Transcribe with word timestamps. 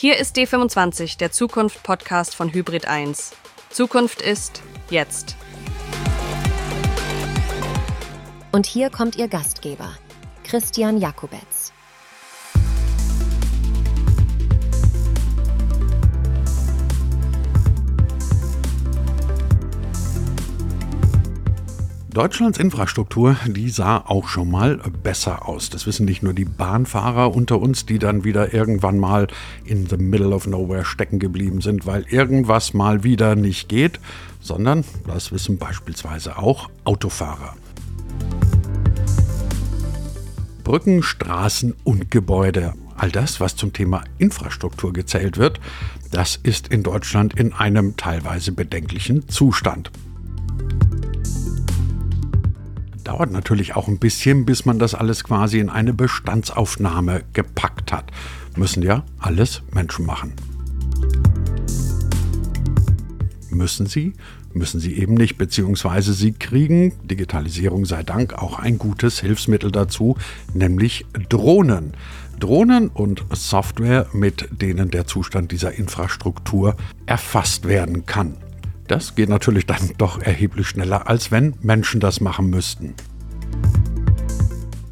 Hier 0.00 0.16
ist 0.16 0.36
D25, 0.36 1.18
der 1.18 1.32
Zukunft-Podcast 1.32 2.36
von 2.36 2.52
Hybrid 2.54 2.86
1. 2.86 3.32
Zukunft 3.68 4.22
ist 4.22 4.62
jetzt. 4.90 5.34
Und 8.52 8.64
hier 8.64 8.90
kommt 8.90 9.16
Ihr 9.16 9.26
Gastgeber, 9.26 9.90
Christian 10.44 10.98
Jakubetz. 10.98 11.72
Deutschlands 22.18 22.58
Infrastruktur, 22.58 23.36
die 23.46 23.70
sah 23.70 23.98
auch 23.98 24.26
schon 24.26 24.50
mal 24.50 24.78
besser 25.04 25.48
aus. 25.48 25.70
Das 25.70 25.86
wissen 25.86 26.04
nicht 26.04 26.20
nur 26.20 26.32
die 26.32 26.44
Bahnfahrer 26.44 27.32
unter 27.32 27.60
uns, 27.60 27.86
die 27.86 28.00
dann 28.00 28.24
wieder 28.24 28.52
irgendwann 28.52 28.98
mal 28.98 29.28
in 29.64 29.86
the 29.86 29.98
middle 29.98 30.34
of 30.34 30.48
nowhere 30.48 30.84
stecken 30.84 31.20
geblieben 31.20 31.60
sind, 31.60 31.86
weil 31.86 32.04
irgendwas 32.08 32.74
mal 32.74 33.04
wieder 33.04 33.36
nicht 33.36 33.68
geht, 33.68 34.00
sondern 34.40 34.82
das 35.06 35.30
wissen 35.30 35.58
beispielsweise 35.58 36.38
auch 36.38 36.68
Autofahrer. 36.82 37.54
Brücken, 40.64 41.04
Straßen 41.04 41.72
und 41.84 42.10
Gebäude. 42.10 42.72
All 42.96 43.12
das, 43.12 43.38
was 43.38 43.54
zum 43.54 43.72
Thema 43.72 44.02
Infrastruktur 44.18 44.92
gezählt 44.92 45.36
wird, 45.38 45.60
das 46.10 46.34
ist 46.34 46.66
in 46.66 46.82
Deutschland 46.82 47.38
in 47.38 47.52
einem 47.52 47.96
teilweise 47.96 48.50
bedenklichen 48.50 49.28
Zustand 49.28 49.92
dauert 53.08 53.32
natürlich 53.32 53.74
auch 53.74 53.88
ein 53.88 53.98
bisschen, 53.98 54.44
bis 54.44 54.66
man 54.66 54.78
das 54.78 54.94
alles 54.94 55.24
quasi 55.24 55.60
in 55.60 55.70
eine 55.70 55.94
Bestandsaufnahme 55.94 57.22
gepackt 57.32 57.90
hat. 57.90 58.10
Müssen 58.54 58.82
ja 58.82 59.02
alles 59.18 59.62
Menschen 59.72 60.04
machen. 60.04 60.34
Müssen 63.48 63.86
sie? 63.86 64.12
Müssen 64.52 64.78
sie 64.78 64.98
eben 64.98 65.14
nicht, 65.14 65.38
beziehungsweise 65.38 66.12
sie 66.12 66.32
kriegen, 66.32 66.92
Digitalisierung 67.04 67.86
sei 67.86 68.02
Dank, 68.02 68.34
auch 68.34 68.58
ein 68.58 68.76
gutes 68.76 69.20
Hilfsmittel 69.20 69.72
dazu, 69.72 70.18
nämlich 70.52 71.06
Drohnen. 71.30 71.94
Drohnen 72.38 72.88
und 72.88 73.24
Software, 73.32 74.06
mit 74.12 74.48
denen 74.50 74.90
der 74.90 75.06
Zustand 75.06 75.50
dieser 75.50 75.72
Infrastruktur 75.72 76.76
erfasst 77.06 77.66
werden 77.66 78.04
kann. 78.04 78.36
Das 78.88 79.14
geht 79.14 79.28
natürlich 79.28 79.66
dann 79.66 79.92
doch 79.98 80.18
erheblich 80.18 80.66
schneller, 80.66 81.08
als 81.08 81.30
wenn 81.30 81.54
Menschen 81.60 82.00
das 82.00 82.22
machen 82.22 82.48
müssten. 82.48 82.94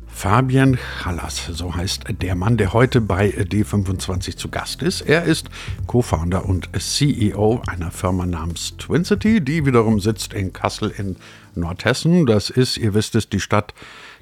Fabian 0.07 0.79
Chalas, 1.03 1.47
so 1.47 1.75
heißt 1.75 2.05
der 2.21 2.35
Mann, 2.35 2.59
der 2.59 2.75
heute 2.75 3.01
bei 3.01 3.29
D25 3.31 4.37
zu 4.37 4.51
Gast 4.51 4.83
ist. 4.83 5.01
Er 5.03 5.25
ist 5.25 5.49
Co-Founder 5.87 6.45
und 6.45 6.69
CEO 6.79 7.63
einer 7.67 7.91
Firma 7.91 8.27
namens 8.27 8.77
Twincity, 8.77 9.41
die 9.41 9.65
wiederum 9.65 9.99
sitzt 10.01 10.35
in 10.35 10.53
Kassel 10.53 10.93
in 10.97 11.17
Nordhessen. 11.55 12.27
Das 12.27 12.51
ist, 12.51 12.77
ihr 12.77 12.93
wisst 12.93 13.15
es, 13.15 13.31
die 13.31 13.41
Stadt, 13.41 13.73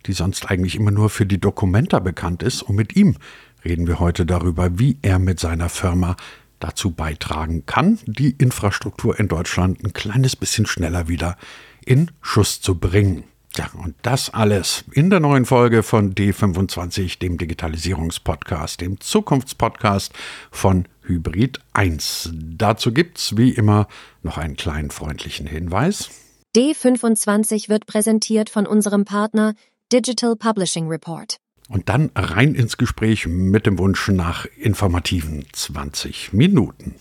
die 0.07 0.13
sonst 0.13 0.51
eigentlich 0.51 0.77
immer 0.77 0.93
nur 0.93 1.11
für 1.11 1.27
die 1.27 1.41
Dokumenta 1.41 1.99
bekannt 1.99 2.45
ist. 2.45 2.63
Und 2.63 2.77
mit 2.77 2.95
ihm 2.95 3.17
reden 3.65 3.89
wir 3.89 3.99
heute 3.99 4.25
darüber, 4.25 4.79
wie 4.79 4.99
er 5.03 5.19
mit 5.19 5.41
seiner 5.41 5.69
Firma 5.69 6.17
dazu 6.65 6.93
beitragen 6.93 7.67
kann, 7.67 7.99
die 8.07 8.31
Infrastruktur 8.31 9.21
in 9.21 9.29
Deutschland 9.29 9.85
ein 9.85 9.93
kleines 9.93 10.35
bisschen 10.35 10.65
schneller 10.65 11.09
wieder 11.09 11.37
in 11.85 12.11
Schuss 12.23 12.63
zu 12.63 12.77
bringen. 12.77 13.25
Ja, 13.57 13.71
und 13.75 13.95
das 14.03 14.33
alles 14.33 14.85
in 14.91 15.11
der 15.11 15.21
neuen 15.21 15.45
Folge 15.45 15.83
von 15.83 16.15
D25, 16.15 17.19
dem 17.19 17.37
Digitalisierungspodcast, 17.37 18.81
dem 18.81 18.99
Zukunftspodcast 18.99 20.13
von 20.51 20.89
Hybrid 21.03 21.61
1. 21.75 22.31
Dazu 22.33 22.93
gibt's 22.93 23.37
wie 23.37 23.51
immer 23.51 23.87
noch 24.23 24.39
einen 24.39 24.57
kleinen 24.57 24.91
freundlichen 24.91 25.47
Hinweis. 25.47 26.09
D25 26.57 27.69
wird 27.69 27.87
präsentiert 27.87 28.49
von 28.49 28.67
unserem 28.67 29.05
Partner 29.05 29.55
Digital 29.93 30.35
Publishing 30.35 30.89
Report. 30.89 31.37
Und 31.69 31.89
dann 31.89 32.11
rein 32.15 32.55
ins 32.55 32.77
Gespräch 32.77 33.27
mit 33.27 33.65
dem 33.65 33.79
Wunsch 33.79 34.09
nach 34.09 34.45
informativen 34.59 35.47
20 35.51 36.35
Minuten. 36.35 36.97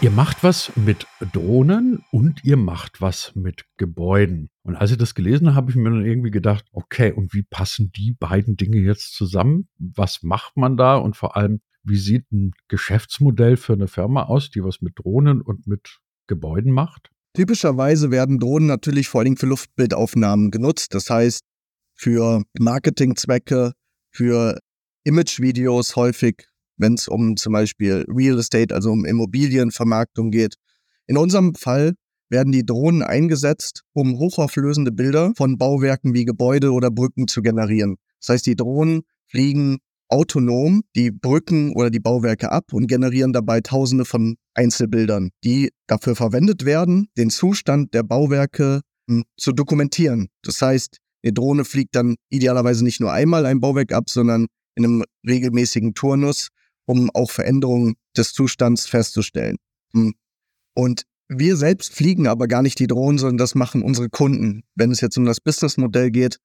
Ihr 0.00 0.10
macht 0.10 0.44
was 0.44 0.70
mit 0.76 1.06
Drohnen 1.32 2.04
und 2.12 2.44
ihr 2.44 2.56
macht 2.56 3.00
was 3.00 3.34
mit 3.34 3.64
Gebäuden. 3.78 4.48
Und 4.62 4.76
als 4.76 4.92
ich 4.92 4.98
das 4.98 5.14
gelesen 5.14 5.48
habe, 5.48 5.56
habe 5.56 5.70
ich 5.70 5.76
mir 5.76 5.90
dann 5.90 6.04
irgendwie 6.04 6.30
gedacht, 6.30 6.66
okay, 6.70 7.12
und 7.12 7.34
wie 7.34 7.42
passen 7.42 7.90
die 7.90 8.12
beiden 8.12 8.56
Dinge 8.56 8.76
jetzt 8.76 9.14
zusammen? 9.14 9.68
Was 9.78 10.22
macht 10.22 10.56
man 10.56 10.76
da? 10.76 10.96
Und 10.96 11.16
vor 11.16 11.36
allem, 11.36 11.62
wie 11.82 11.96
sieht 11.96 12.30
ein 12.30 12.52
Geschäftsmodell 12.68 13.56
für 13.56 13.72
eine 13.72 13.88
Firma 13.88 14.24
aus, 14.24 14.50
die 14.50 14.62
was 14.62 14.82
mit 14.82 14.98
Drohnen 14.98 15.40
und 15.40 15.66
mit 15.66 15.98
Gebäuden 16.28 16.72
macht? 16.72 17.10
Typischerweise 17.38 18.10
werden 18.10 18.40
Drohnen 18.40 18.66
natürlich 18.66 19.06
vor 19.06 19.20
allem 19.20 19.36
für 19.36 19.46
Luftbildaufnahmen 19.46 20.50
genutzt. 20.50 20.92
Das 20.92 21.08
heißt, 21.08 21.44
für 21.94 22.42
Marketingzwecke, 22.58 23.74
für 24.10 24.58
Imagevideos 25.04 25.94
häufig, 25.94 26.48
wenn 26.78 26.94
es 26.94 27.06
um 27.06 27.36
zum 27.36 27.52
Beispiel 27.52 28.04
Real 28.08 28.40
Estate, 28.40 28.74
also 28.74 28.90
um 28.90 29.04
Immobilienvermarktung 29.04 30.32
geht. 30.32 30.56
In 31.06 31.16
unserem 31.16 31.54
Fall 31.54 31.94
werden 32.28 32.50
die 32.50 32.66
Drohnen 32.66 33.04
eingesetzt, 33.04 33.84
um 33.92 34.18
hochauflösende 34.18 34.90
Bilder 34.90 35.32
von 35.36 35.58
Bauwerken 35.58 36.14
wie 36.14 36.24
Gebäude 36.24 36.72
oder 36.72 36.90
Brücken 36.90 37.28
zu 37.28 37.40
generieren. 37.40 37.98
Das 38.18 38.30
heißt, 38.30 38.46
die 38.46 38.56
Drohnen 38.56 39.02
fliegen 39.28 39.78
autonom 40.08 40.82
die 40.96 41.10
Brücken 41.10 41.74
oder 41.74 41.90
die 41.90 42.00
Bauwerke 42.00 42.50
ab 42.50 42.72
und 42.72 42.86
generieren 42.86 43.32
dabei 43.32 43.60
Tausende 43.60 44.04
von 44.04 44.36
Einzelbildern, 44.54 45.30
die 45.44 45.70
dafür 45.86 46.16
verwendet 46.16 46.64
werden, 46.64 47.08
den 47.16 47.30
Zustand 47.30 47.94
der 47.94 48.02
Bauwerke 48.02 48.80
hm, 49.08 49.24
zu 49.36 49.52
dokumentieren. 49.52 50.28
Das 50.42 50.60
heißt, 50.62 50.98
eine 51.22 51.32
Drohne 51.32 51.64
fliegt 51.64 51.94
dann 51.94 52.16
idealerweise 52.30 52.84
nicht 52.84 53.00
nur 53.00 53.12
einmal 53.12 53.46
ein 53.46 53.60
Bauwerk 53.60 53.92
ab, 53.92 54.08
sondern 54.08 54.46
in 54.76 54.84
einem 54.84 55.04
regelmäßigen 55.26 55.94
Turnus, 55.94 56.48
um 56.86 57.10
auch 57.12 57.30
Veränderungen 57.30 57.94
des 58.16 58.32
Zustands 58.32 58.86
festzustellen. 58.86 59.56
Hm. 59.92 60.14
Und 60.74 61.02
wir 61.28 61.56
selbst 61.56 61.92
fliegen 61.92 62.26
aber 62.26 62.48
gar 62.48 62.62
nicht 62.62 62.78
die 62.78 62.86
Drohnen, 62.86 63.18
sondern 63.18 63.36
das 63.36 63.54
machen 63.54 63.82
unsere 63.82 64.08
Kunden. 64.08 64.62
Wenn 64.74 64.90
es 64.90 65.00
jetzt 65.00 65.18
um 65.18 65.26
das 65.26 65.40
Businessmodell 65.40 66.10
geht, 66.10 66.38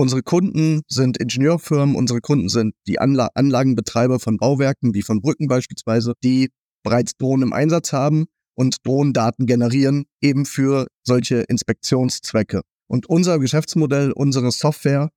Unsere 0.00 0.22
Kunden 0.22 0.80
sind 0.88 1.18
Ingenieurfirmen, 1.18 1.94
unsere 1.94 2.22
Kunden 2.22 2.48
sind 2.48 2.74
die 2.86 2.98
Anla 2.98 3.28
Anlagenbetreiber 3.34 4.18
von 4.18 4.38
Bauwerken, 4.38 4.94
wie 4.94 5.02
von 5.02 5.20
Brücken 5.20 5.46
beispielsweise, 5.46 6.14
die 6.24 6.48
bereits 6.82 7.18
Drohnen 7.18 7.48
im 7.48 7.52
Einsatz 7.52 7.92
haben 7.92 8.24
und 8.54 8.78
Drohnendaten 8.86 9.44
generieren, 9.44 10.06
eben 10.22 10.46
für 10.46 10.86
solche 11.02 11.40
Inspektionszwecke. 11.42 12.62
Und 12.86 13.10
unser 13.10 13.38
Geschäftsmodell, 13.38 14.12
unsere 14.12 14.50
Software 14.52 15.10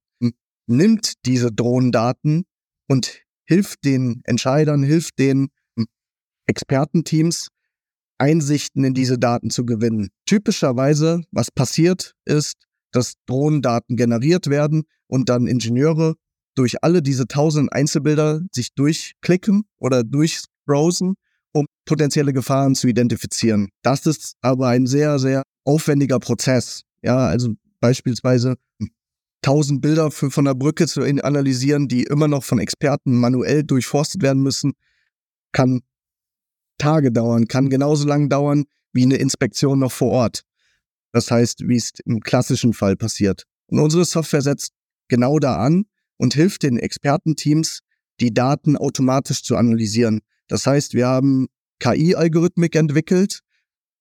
nimmt 0.68 1.14
diese 1.26 1.50
Drohnendaten 1.54 2.44
und 2.90 3.22
hilft 3.46 3.86
den 3.86 4.20
Entscheidern, 4.26 4.84
hilft 4.84 5.18
den 5.18 5.48
Expertenteams, 6.46 7.48
Einsichten 8.18 8.84
in 8.84 8.94
diese 8.94 9.18
Daten 9.18 9.50
zu 9.50 9.66
gewinnen. 9.66 10.10
Typischerweise, 10.26 11.22
was 11.32 11.52
passiert, 11.52 12.16
ist, 12.26 12.58
dass 12.94 13.16
Drohnendaten 13.26 13.98
generiert 13.98 14.50
werden 14.50 14.84
und 15.08 15.30
dann 15.30 15.48
Ingenieure 15.48 16.16
durch 16.56 16.84
alle 16.84 17.02
diese 17.02 17.28
tausend 17.28 17.74
Einzelbilder 17.74 18.42
sich 18.52 18.74
durchklicken 18.76 19.64
oder 19.80 20.04
durchbrowsen, 20.04 21.16
um 21.52 21.66
potenzielle 21.86 22.34
Gefahren 22.34 22.76
zu 22.76 22.88
identifizieren. 22.88 23.70
Das 23.81 24.06
ist 24.06 24.36
aber 24.42 24.70
ein 24.70 24.86
sehr, 24.86 25.20
sehr 25.20 25.44
aufwendiger 25.66 26.20
Prozess. 26.20 26.84
Ja, 27.02 27.28
also 27.28 27.54
beispielsweise 27.80 28.56
tausend 29.42 29.81
Bilder 29.81 30.10
für, 30.10 30.31
von 30.31 30.46
der 30.46 30.54
Brücke 30.54 30.88
zu 30.88 31.02
analysieren, 31.02 31.88
die 31.88 32.04
immer 32.04 32.28
noch 32.28 32.44
von 32.44 32.60
Experten 32.60 33.20
manuell 33.20 33.63
durchforstet 33.63 34.22
werden 34.22 34.42
müssen, 34.42 34.74
kann 35.51 35.81
Tage 36.78 37.12
dauern, 37.12 37.48
kann 37.48 37.69
genauso 37.69 38.07
lang 38.07 38.30
dauern 38.30 38.66
wie 38.94 39.04
eine 39.04 39.18
Inspektion 39.18 39.80
noch 39.80 39.92
vor 39.92 40.12
Ort. 40.12 40.44
Das 41.13 41.31
heißt, 41.31 41.68
wie 41.68 41.77
es 41.77 41.92
im 42.06 42.19
klassischen 42.19 42.74
Fall 42.74 42.95
passiert. 42.98 43.44
Und 43.68 43.80
unsere 43.80 44.04
Software 44.04 44.42
setzt 44.42 44.74
genau 45.07 45.39
da 45.39 45.57
an 45.57 45.86
und 46.18 46.33
hilft 46.33 46.63
den 46.63 46.77
Expertenteams, 46.77 47.80
die 48.19 48.33
Daten 48.33 48.75
automatisch 48.75 49.44
zu 49.44 49.56
analysieren. 49.56 50.21
Das 50.48 50.65
heißt, 50.65 50.94
wir 50.94 51.07
haben 51.07 51.48
KI-Algorithmik 51.80 52.75
entwickelt 52.75 53.39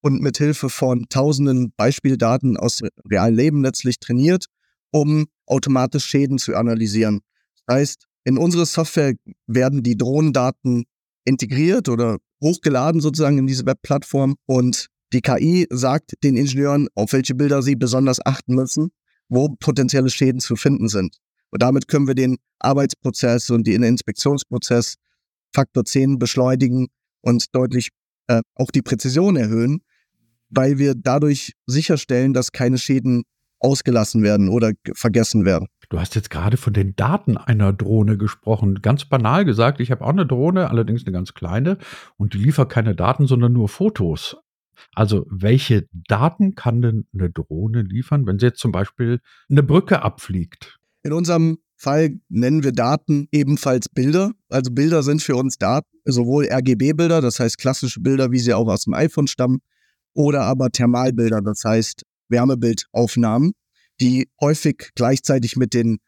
und 0.03 0.21
mit 0.21 0.39
Hilfe 0.39 0.69
von 0.69 1.07
tausenden 1.09 1.73
Beispieldaten 1.77 2.57
aus 2.57 2.81
realen 3.09 3.35
Leben 3.35 3.63
letztlich 3.63 3.99
trainiert, 3.99 4.47
um 4.91 5.27
automatisch 5.47 6.05
Schäden 6.05 6.39
zu 6.39 6.57
analysieren. 6.57 7.21
Das 7.67 7.77
heißt, 7.77 8.07
in 8.25 8.39
unsere 8.39 8.67
Software 8.67 9.15
werden 9.47 9.83
die 9.83 9.97
Drohnendaten 9.97 10.85
integriert 11.25 11.89
oder 11.89 12.19
hochgeladen 12.43 13.01
sozusagen 13.01 13.39
in 13.39 13.47
diese 13.47 13.67
Webplattform 13.67 14.37
und 14.47 14.89
die 15.13 15.21
KI 15.21 15.67
sagt 15.71 16.15
den 16.25 16.37
Ingenieuren, 16.37 16.89
auf 16.95 17.13
welche 17.13 17.35
Bilder 17.35 17.63
sie 17.63 17.77
besonders 17.77 18.25
achten 18.25 18.55
müssen, 18.55 18.91
wo 19.29 19.49
potenzielle 19.49 20.11
Schäden 20.11 20.41
zu 20.41 20.57
finden 20.57 20.89
sind. 20.89 21.17
Und 21.51 21.63
damit 21.63 21.89
können 21.89 22.07
wir 22.07 22.15
den 22.15 22.39
Arbeitsprozess 22.61 23.51
und 23.51 23.67
den 23.67 23.83
Inspektionsprozess 23.83 24.97
Faktor 25.55 25.85
10 25.85 26.19
beschleunigen 26.19 26.89
und 27.21 27.55
deutlich 27.55 27.91
äh, 28.29 28.41
auch 28.55 28.71
die 28.71 28.83
Präzision 28.83 29.37
erhöhen, 29.37 29.83
weil 30.49 30.79
wir 30.79 30.95
dadurch 30.95 31.53
sicherstellen, 31.67 32.33
dass 32.33 32.53
keine 32.53 32.79
Schäden 32.79 33.25
ausgelassen 33.61 34.23
werden 34.23 34.49
oder 34.49 34.73
vergessen 34.95 35.45
werden. 35.45 35.69
Du 35.89 36.01
hast 36.01 36.15
jetzt 36.15 36.31
gerade 36.31 36.57
von 36.57 36.73
den 36.73 36.97
Daten 36.97 37.37
einer 37.37 37.73
Drohne 37.73 38.17
gesprochen. 38.17 38.81
Ganz 38.83 39.05
banal 39.05 39.45
gesagt, 39.45 39.79
ich 39.79 39.91
habe 39.91 40.05
auch 40.05 40.11
eine 40.11 40.27
Drohne, 40.27 40.71
allerdings 40.71 41.05
eine 41.05 41.13
ganz 41.13 41.35
kleine, 41.35 41.79
und 42.17 42.35
die 42.35 42.39
liefert 42.39 42.71
keine 42.71 42.95
Daten, 42.95 43.27
sondern 43.27 43.53
nur 43.53 43.69
Fotos. 43.69 44.37
Also 44.95 45.27
welche 45.31 45.89
Daten 45.93 46.55
kann 46.55 46.83
denn 46.83 47.07
eine 47.15 47.31
Drohne 47.31 47.83
liefern, 47.83 48.27
wenn 48.27 48.39
sie 48.39 48.47
jetzt 48.47 48.61
zum 48.61 48.73
Beispiel 48.73 49.21
eine 49.51 49.63
Brücke 49.63 50.03
abfliegt? 50.03 50.79
In 51.03 51.13
unserem 51.13 51.59
Fall 51.77 52.21
nennen 52.29 52.63
wir 52.63 52.73
Daten 52.73 53.27
ebenfalls 53.33 53.89
Bilder. 53.89 54.33
Also 54.49 54.71
Bilder 54.71 55.03
sind 55.03 55.23
für 55.23 55.35
uns 55.35 55.59
Daten, 55.59 55.89
sowohl 56.05 56.47
RGB-Bilder, 56.49 57.21
das 57.21 57.41
heißt 57.41 57.59
klassische 57.59 58.01
Bilder, 58.01 58.31
wie 58.31 58.39
sie 58.39 58.55
auch 58.55 58.69
aus 58.69 58.85
dem 58.85 58.95
iPhone 58.95 59.27
stammen, 59.27 59.59
oder 60.15 60.43
aber 60.43 60.71
Thermalbilder, 60.71 61.41
das 61.41 61.65
heißt 61.65 62.05
Wärmebildaufnahmen, 62.29 63.53
die 64.01 64.29
häufig 64.41 64.91
gleichzeitig 64.95 65.57
mit 65.57 65.75
den 65.75 65.99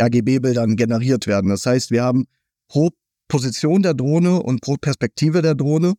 RGB-Bildern 0.00 0.76
generiert 0.76 1.26
werden. 1.26 1.50
Das 1.50 1.66
heißt, 1.66 1.90
wir 1.90 2.04
haben 2.04 2.26
pro 2.68 2.90
Position 3.28 3.82
der 3.82 3.94
Drohne 3.94 4.42
und 4.42 4.60
pro 4.60 4.76
Perspektive 4.76 5.42
der 5.42 5.54
Drohne 5.54 5.94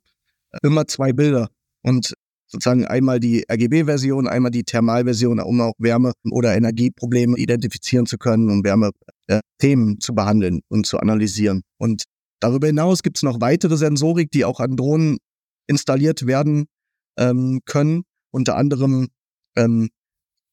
immer 0.63 0.87
zwei 0.87 1.11
Bilder. 1.13 1.49
Und 1.83 2.13
sozusagen 2.47 2.85
einmal 2.85 3.19
die 3.19 3.43
RGB-Version, 3.49 4.27
einmal 4.27 4.51
die 4.51 4.63
Thermalversion, 4.63 5.39
um 5.39 5.61
auch 5.61 5.73
Wärme- 5.77 6.13
oder 6.31 6.55
Energieprobleme 6.55 7.37
identifizieren 7.37 8.05
zu 8.05 8.17
können 8.17 8.49
und 8.49 8.63
Wärmethemen 8.63 9.95
äh, 9.95 9.99
zu 9.99 10.15
behandeln 10.15 10.61
und 10.69 10.85
zu 10.85 10.97
analysieren. 10.99 11.61
Und 11.77 12.03
darüber 12.39 12.67
hinaus 12.67 13.03
gibt 13.03 13.17
es 13.17 13.23
noch 13.23 13.41
weitere 13.41 13.77
Sensorik, 13.77 14.31
die 14.31 14.45
auch 14.45 14.59
an 14.59 14.77
Drohnen 14.77 15.17
installiert 15.67 16.25
werden 16.25 16.65
ähm, 17.17 17.59
können. 17.65 18.03
Unter 18.31 18.55
anderem 18.55 19.07
ähm, 19.55 19.89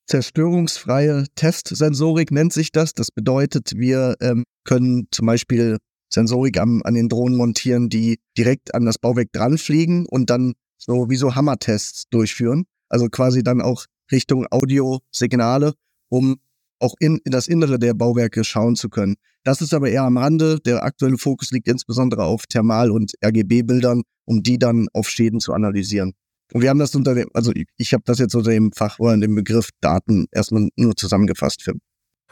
zerstörungsfreie 0.06 1.26
Testsensorik 1.34 2.30
nennt 2.30 2.52
sich 2.52 2.72
das. 2.72 2.92
Das 2.92 3.10
bedeutet, 3.10 3.72
wir 3.76 4.16
ähm, 4.20 4.44
können 4.64 5.06
zum 5.10 5.26
Beispiel 5.26 5.78
Sensorik 6.12 6.58
am, 6.58 6.82
an 6.84 6.94
den 6.94 7.08
Drohnen 7.08 7.36
montieren, 7.36 7.88
die 7.88 8.18
direkt 8.36 8.74
an 8.74 8.84
das 8.84 8.98
Bauwerk 8.98 9.32
dran 9.32 9.58
fliegen 9.58 10.06
und 10.06 10.30
dann 10.30 10.54
so 10.86 11.08
wie 11.08 11.16
so 11.16 11.34
Hammertests 11.34 12.04
durchführen. 12.10 12.64
Also 12.88 13.08
quasi 13.08 13.42
dann 13.42 13.60
auch 13.60 13.86
Richtung 14.12 14.46
Audiosignale, 14.50 15.74
um 16.08 16.36
auch 16.78 16.94
in, 16.98 17.20
in 17.24 17.32
das 17.32 17.48
Innere 17.48 17.78
der 17.78 17.94
Bauwerke 17.94 18.44
schauen 18.44 18.76
zu 18.76 18.88
können. 18.88 19.16
Das 19.42 19.60
ist 19.60 19.74
aber 19.74 19.90
eher 19.90 20.02
am 20.02 20.18
Rande. 20.18 20.60
Der 20.60 20.84
aktuelle 20.84 21.18
Fokus 21.18 21.50
liegt 21.50 21.68
insbesondere 21.68 22.24
auf 22.24 22.46
Thermal- 22.46 22.90
und 22.90 23.12
RGB-Bildern, 23.24 24.02
um 24.24 24.42
die 24.42 24.58
dann 24.58 24.88
auf 24.92 25.08
Schäden 25.08 25.40
zu 25.40 25.52
analysieren. 25.52 26.12
Und 26.52 26.62
wir 26.62 26.70
haben 26.70 26.78
das 26.78 26.94
unter 26.94 27.14
dem, 27.14 27.28
also 27.34 27.52
ich, 27.54 27.66
ich 27.76 27.94
habe 27.94 28.04
das 28.06 28.18
jetzt 28.18 28.34
unter 28.34 28.50
dem 28.50 28.72
Fachwort, 28.72 29.22
dem 29.22 29.34
Begriff 29.34 29.70
Daten 29.80 30.26
erstmal 30.30 30.68
nur 30.76 30.94
zusammengefasst 30.96 31.62
für. 31.62 31.74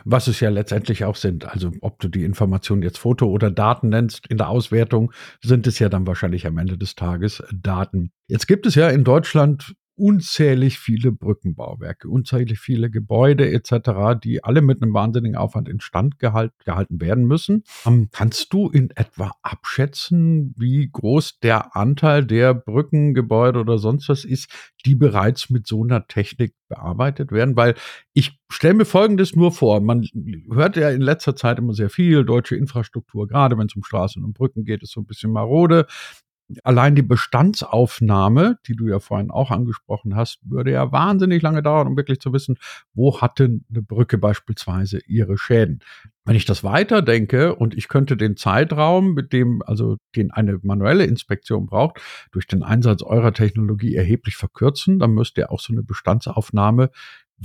Was 0.05 0.27
es 0.27 0.41
ja 0.41 0.51
letztendlich 0.51 1.05
auch 1.05 1.17
sind. 1.17 1.47
Also 1.47 1.73
ob 1.81 1.99
du 2.01 2.09
die 2.09 2.25
Informationen 2.25 2.83
jetzt 2.83 2.99
Foto 2.99 3.27
oder 3.27 3.51
Daten 3.51 3.89
nennst, 3.89 4.27
in 4.29 4.39
der 4.39 4.49
Auswertung 4.49 5.13
sind 5.43 5.67
es 5.67 5.79
ja 5.79 5.89
dann 5.89 6.07
wahrscheinlich 6.07 6.47
am 6.47 6.59
Ende 6.59 6.79
des 6.79 6.95
Tages 6.95 7.43
Daten. 7.53 8.13
Jetzt 8.29 8.47
gibt 8.47 8.67
es 8.67 8.75
ja 8.75 8.89
in 8.89 9.05
Deutschland 9.05 9.75
unzählig 9.95 10.79
viele 10.79 11.13
Brückenbauwerke, 11.13 12.09
unzählig 12.09 12.59
viele 12.59 12.91
Gebäude 12.91 13.53
etc., 13.53 14.19
die 14.23 14.43
alle 14.43 14.63
mit 14.63 14.83
einem 14.83 14.95
wahnsinnigen 14.95 15.37
Aufwand 15.37 15.69
instand 15.69 16.19
gehalt, 16.19 16.53
gehalten 16.65 17.01
werden 17.01 17.25
müssen. 17.25 17.65
Ähm, 17.87 18.09
kannst 18.13 18.53
du 18.53 18.69
in 18.69 18.91
etwa 18.91 19.33
abschätzen, 19.43 20.55
wie 20.57 20.89
groß 20.91 21.41
der 21.41 21.77
Anteil 21.77 22.25
der 22.25 22.55
Brückengebäude 22.55 23.61
oder 23.61 23.79
sonst 23.79 24.09
was 24.09 24.25
ist, 24.25 24.49
die 24.87 24.95
bereits 24.95 25.51
mit 25.51 25.67
so 25.67 25.83
einer 25.85 26.07
Technik 26.07 26.55
bearbeitet 26.69 27.31
werden? 27.31 27.57
Weil 27.57 27.75
ich 28.15 28.39
stelle 28.51 28.75
mir 28.75 28.85
Folgendes 28.85 29.37
nur 29.37 29.53
vor. 29.53 29.81
Man 29.81 30.07
hört 30.51 30.77
ja 30.77 30.91
in 30.91 31.03
letzter 31.03 31.37
Zeit 31.37 31.59
immer 31.59 31.75
sehr 31.75 31.91
viel, 31.91 32.25
deutsche 32.25 32.57
Infrastruktur, 32.57 33.27
gerade 33.27 33.59
wenn 33.59 33.67
es 33.67 33.77
um 33.77 33.85
Straßen 33.85 34.25
und 34.25 34.35
Brücken 34.35 34.65
geht, 34.65 34.83
ist 34.83 34.93
so 34.93 35.01
ein 35.01 35.07
bisschen 35.07 35.33
marode 35.33 35.87
allein 36.65 36.95
die 36.95 37.03
Bestandsaufnahme, 37.03 38.59
die 38.67 38.75
du 38.75 38.89
ja 38.89 39.01
vorhin 39.01 39.31
auch 39.31 39.51
angesprochen 39.51 40.17
hast, 40.17 40.39
würde 40.43 40.73
ja 40.73 40.93
wahnsinnig 40.93 41.43
lange 41.43 41.63
dauern, 41.63 41.89
um 41.89 41.97
wirklich 41.97 42.21
zu 42.21 42.33
wissen, 42.33 42.59
wo 42.95 43.21
hatte 43.21 43.45
eine 43.45 43.83
Brücke 43.83 44.19
beispielsweise 44.19 45.01
ihre 45.07 45.39
Schäden. 45.39 45.81
Wenn 46.25 46.37
ich 46.37 46.45
das 46.45 46.63
weiterdenke 46.63 47.55
und 47.57 47.77
ich 47.77 47.89
könnte 47.89 48.17
den 48.17 48.37
Zeitraum, 48.37 49.15
mit 49.15 49.33
dem 49.33 49.63
also 49.67 49.97
den 50.15 50.31
eine 50.31 50.59
manuelle 50.63 51.05
Inspektion 51.05 51.67
braucht, 51.67 52.01
durch 52.31 52.47
den 52.47 52.63
Einsatz 52.63 53.03
eurer 53.03 53.33
Technologie 53.33 53.97
erheblich 53.97 54.37
verkürzen, 54.37 54.99
dann 55.01 55.13
müsste 55.13 55.43
ja 55.43 55.51
auch 55.51 55.61
so 55.61 55.73
eine 55.73 55.83
Bestandsaufnahme 55.83 56.91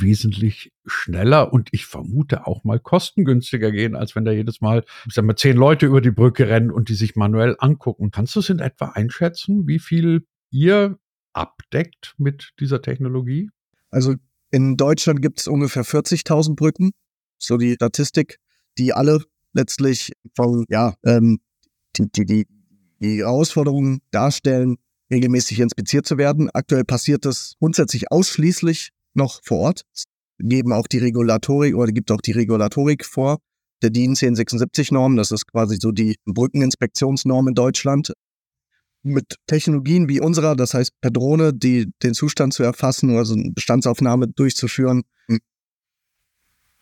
wesentlich 0.02 0.72
schneller 0.86 1.54
und 1.54 1.70
ich 1.72 1.86
vermute 1.86 2.48
auch 2.48 2.64
mal 2.64 2.80
kostengünstiger 2.80 3.72
gehen, 3.72 3.96
als 3.96 4.16
wenn 4.16 4.26
da 4.26 4.32
jedes 4.32 4.62
Mal, 4.62 4.84
ich 5.06 5.14
sag 5.14 5.26
mal, 5.26 5.36
zehn 5.36 5.58
Leute 5.58 5.86
über 5.86 6.02
die 6.02 6.12
Brücke 6.12 6.48
rennen 6.48 6.72
und 6.72 6.90
die 6.90 6.96
sich 6.96 7.16
manuell 7.16 7.56
angucken. 7.60 8.12
Kannst 8.12 8.36
du 8.36 8.40
es 8.40 8.50
in 8.50 8.60
etwa 8.60 8.88
einschätzen, 8.90 9.68
wie 9.68 9.80
viel 9.80 10.26
ihr 10.52 10.98
abdeckt 11.34 12.16
mit 12.18 12.54
dieser 12.60 12.82
Technologie? 12.82 13.50
Also 13.90 14.16
in 14.52 14.78
Deutschland 14.78 15.22
gibt 15.22 15.40
es 15.40 15.48
ungefähr 15.48 15.84
40.000 15.84 16.56
Brücken, 16.56 16.92
so 17.38 17.58
die 17.58 17.74
Statistik, 17.74 18.40
die 18.78 18.94
alle 18.94 19.24
letztlich 19.54 20.12
von, 20.36 20.66
ja, 20.70 20.96
ähm, 21.04 21.40
die, 21.96 22.10
die, 22.12 22.26
die, 22.26 22.48
die 23.00 23.18
Herausforderungen 23.20 24.02
darstellen, 24.12 24.78
regelmäßig 25.12 25.60
inspiziert 25.60 26.06
zu 26.06 26.18
werden. 26.18 26.50
Aktuell 26.54 26.84
passiert 26.84 27.26
das 27.26 27.56
grundsätzlich 27.60 28.12
ausschließlich 28.12 28.92
noch 29.18 29.42
vor 29.44 29.60
Ort, 29.60 29.82
geben 30.40 30.72
auch 30.72 30.88
die 30.88 31.00
Regulatorik 31.00 31.76
oder 31.76 31.92
gibt 31.92 32.12
auch 32.12 32.22
die 32.22 32.32
Regulatorik 32.32 33.06
vor, 33.06 33.40
der 33.82 33.90
DIN 33.90 34.16
1076-Norm, 34.16 35.18
das 35.18 35.32
ist 35.32 35.48
quasi 35.48 35.78
so 35.80 35.92
die 35.92 36.16
Brückeninspektionsnorm 36.26 37.50
in 37.50 37.54
Deutschland. 37.54 38.14
Mit 39.04 39.36
Technologien 39.46 40.10
wie 40.10 40.20
unserer, 40.20 40.56
das 40.56 40.74
heißt 40.74 40.92
per 41.00 41.12
Drohne, 41.12 41.54
die, 41.54 41.92
den 42.04 42.14
Zustand 42.14 42.54
zu 42.54 42.64
erfassen, 42.64 43.16
also 43.16 43.36
eine 43.36 43.52
Bestandsaufnahme 43.52 44.28
durchzuführen, 44.28 45.04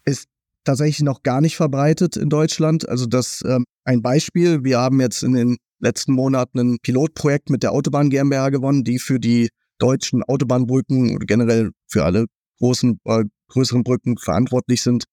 ist 0.06 0.28
tatsächlich 0.64 1.02
noch 1.02 1.24
gar 1.24 1.42
nicht 1.42 1.56
verbreitet 1.56 2.18
in 2.18 2.30
Deutschland. 2.30 2.88
Also 2.88 3.06
das 3.06 3.44
ähm, 3.46 3.66
ein 3.84 4.02
Beispiel, 4.02 4.64
wir 4.64 4.80
haben 4.80 5.02
jetzt 5.02 5.24
in 5.24 5.34
den 5.34 5.58
letzten 5.80 6.14
Monaten 6.14 6.60
ein 6.60 6.78
Pilotprojekt 6.82 7.50
mit 7.50 7.64
der 7.64 7.72
Autobahn 7.72 8.10
GmbH 8.10 8.50
gewonnen, 8.50 8.84
die 8.84 9.00
für 9.00 9.20
die 9.20 9.50
deutschen 9.78 10.24
Autobahnbrücken 10.24 11.16
oder 11.16 11.26
generell 11.26 11.72
für 11.88 12.04
alle 12.04 12.26
großen, 12.60 13.00
äh, 13.06 13.24
größeren 13.50 13.84
Brücken 13.84 14.18
verantwortlich 14.18 14.82
sind. 14.82 15.06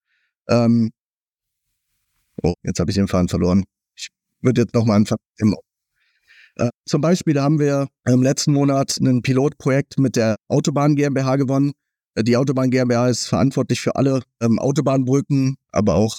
Ähm, 0.48 0.90
oh, 2.42 2.54
jetzt 2.62 2.80
habe 2.80 2.90
ich 2.90 2.96
den 2.96 3.08
Faden 3.08 3.28
verloren. 3.28 3.64
Ich 3.94 4.08
würde 4.40 4.62
jetzt 4.62 4.74
nochmal 4.74 4.96
anfangen. 4.96 5.20
Äh, 6.56 6.70
zum 6.86 7.00
Beispiel 7.00 7.40
haben 7.40 7.58
wir 7.58 7.88
im 8.06 8.22
letzten 8.22 8.52
Monat 8.52 8.98
ein 9.00 9.22
Pilotprojekt 9.22 9.98
mit 9.98 10.16
der 10.16 10.36
Autobahn 10.48 10.96
GmbH 10.96 11.36
gewonnen. 11.36 11.72
Äh, 12.14 12.24
die 12.24 12.36
Autobahn 12.36 12.70
GmbH 12.70 13.08
ist 13.08 13.26
verantwortlich 13.26 13.80
für 13.80 13.96
alle 13.96 14.22
ähm, 14.40 14.58
Autobahnbrücken, 14.58 15.56
aber 15.70 15.94
auch 15.94 16.18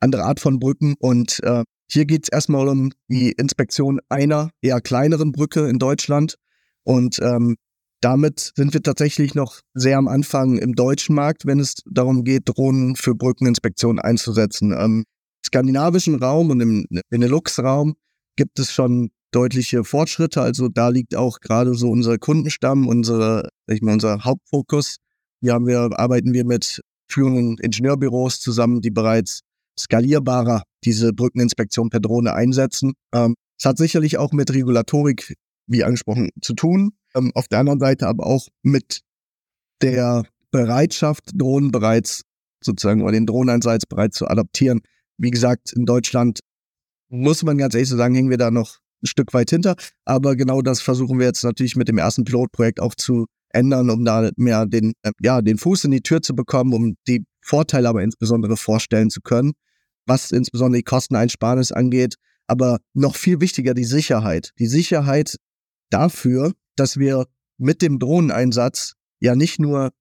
andere 0.00 0.24
Art 0.24 0.40
von 0.40 0.58
Brücken. 0.58 0.94
Und 0.98 1.42
äh, 1.42 1.64
hier 1.90 2.06
geht 2.06 2.24
es 2.24 2.28
erstmal 2.30 2.68
um 2.68 2.92
die 3.08 3.32
Inspektion 3.32 4.00
einer 4.08 4.50
eher 4.62 4.80
kleineren 4.80 5.32
Brücke 5.32 5.68
in 5.68 5.78
Deutschland. 5.78 6.36
Und 6.84 7.18
ähm, 7.20 7.56
damit 8.00 8.52
sind 8.54 8.74
wir 8.74 8.82
tatsächlich 8.82 9.34
noch 9.34 9.60
sehr 9.72 9.96
am 9.96 10.08
Anfang 10.08 10.58
im 10.58 10.74
deutschen 10.74 11.14
Markt, 11.14 11.46
wenn 11.46 11.58
es 11.58 11.76
darum 11.86 12.22
geht, 12.24 12.42
Drohnen 12.44 12.96
für 12.96 13.14
Brückeninspektionen 13.14 13.98
einzusetzen. 13.98 14.72
Im 14.72 15.04
skandinavischen 15.44 16.16
Raum 16.16 16.50
und 16.50 16.60
im 16.60 16.86
Benelux-Raum 17.08 17.94
gibt 18.36 18.58
es 18.58 18.72
schon 18.72 19.10
deutliche 19.30 19.84
Fortschritte. 19.84 20.42
Also 20.42 20.68
da 20.68 20.88
liegt 20.88 21.14
auch 21.16 21.40
gerade 21.40 21.74
so 21.74 21.90
unser 21.90 22.18
Kundenstamm, 22.18 22.86
unsere, 22.86 23.48
ich 23.66 23.82
mal, 23.82 23.94
unser 23.94 24.24
Hauptfokus. 24.24 24.96
Hier 25.40 25.54
haben 25.54 25.66
wir, 25.66 25.90
arbeiten 25.98 26.32
wir 26.32 26.44
mit 26.44 26.80
führenden 27.10 27.58
Ingenieurbüros 27.58 28.40
zusammen, 28.40 28.80
die 28.80 28.90
bereits 28.90 29.40
skalierbarer 29.78 30.62
diese 30.84 31.12
Brückeninspektion 31.12 31.90
per 31.90 32.00
Drohne 32.00 32.34
einsetzen. 32.34 32.92
Ähm, 33.14 33.34
es 33.58 33.64
hat 33.64 33.78
sicherlich 33.78 34.18
auch 34.18 34.32
mit 34.32 34.52
Regulatorik 34.52 35.34
wie 35.66 35.84
angesprochen, 35.84 36.30
zu 36.40 36.54
tun. 36.54 36.92
Ähm, 37.14 37.32
auf 37.34 37.48
der 37.48 37.60
anderen 37.60 37.80
Seite 37.80 38.06
aber 38.06 38.26
auch 38.26 38.48
mit 38.62 39.02
der 39.82 40.24
Bereitschaft, 40.50 41.30
Drohnen 41.34 41.70
bereits 41.70 42.22
sozusagen 42.62 43.02
oder 43.02 43.12
den 43.12 43.26
Drohneneinsatz 43.26 43.86
bereits 43.86 44.16
zu 44.16 44.28
adaptieren. 44.28 44.80
Wie 45.18 45.30
gesagt, 45.30 45.72
in 45.72 45.84
Deutschland 45.84 46.40
muss 47.08 47.42
man 47.42 47.58
ganz 47.58 47.74
ehrlich 47.74 47.88
so 47.88 47.96
sagen, 47.96 48.14
hängen 48.14 48.30
wir 48.30 48.38
da 48.38 48.50
noch 48.50 48.78
ein 49.02 49.06
Stück 49.06 49.32
weit 49.34 49.50
hinter. 49.50 49.76
Aber 50.04 50.36
genau 50.36 50.62
das 50.62 50.80
versuchen 50.80 51.18
wir 51.18 51.26
jetzt 51.26 51.44
natürlich 51.44 51.76
mit 51.76 51.88
dem 51.88 51.98
ersten 51.98 52.24
Pilotprojekt 52.24 52.80
auch 52.80 52.94
zu 52.94 53.26
ändern, 53.50 53.90
um 53.90 54.04
da 54.04 54.30
mehr 54.36 54.66
den, 54.66 54.94
äh, 55.02 55.12
ja, 55.20 55.40
den 55.40 55.58
Fuß 55.58 55.84
in 55.84 55.92
die 55.92 56.02
Tür 56.02 56.22
zu 56.22 56.34
bekommen, 56.34 56.72
um 56.72 56.96
die 57.06 57.24
Vorteile 57.42 57.88
aber 57.88 58.02
insbesondere 58.02 58.56
vorstellen 58.56 59.10
zu 59.10 59.20
können, 59.20 59.52
was 60.06 60.32
insbesondere 60.32 60.78
die 60.78 60.84
Kosteneinsparnis 60.84 61.70
angeht. 61.70 62.16
Aber 62.46 62.78
noch 62.92 63.16
viel 63.16 63.40
wichtiger 63.40 63.74
die 63.74 63.84
Sicherheit. 63.84 64.50
Die 64.58 64.66
Sicherheit 64.66 65.36
dafür, 65.94 66.52
dass 66.76 66.98
wir 66.98 67.26
mit 67.56 67.80
dem 67.80 67.98
Drohneneinsatz 67.98 68.94
ja 69.20 69.36
nicht 69.36 69.60
nur, 69.60 69.92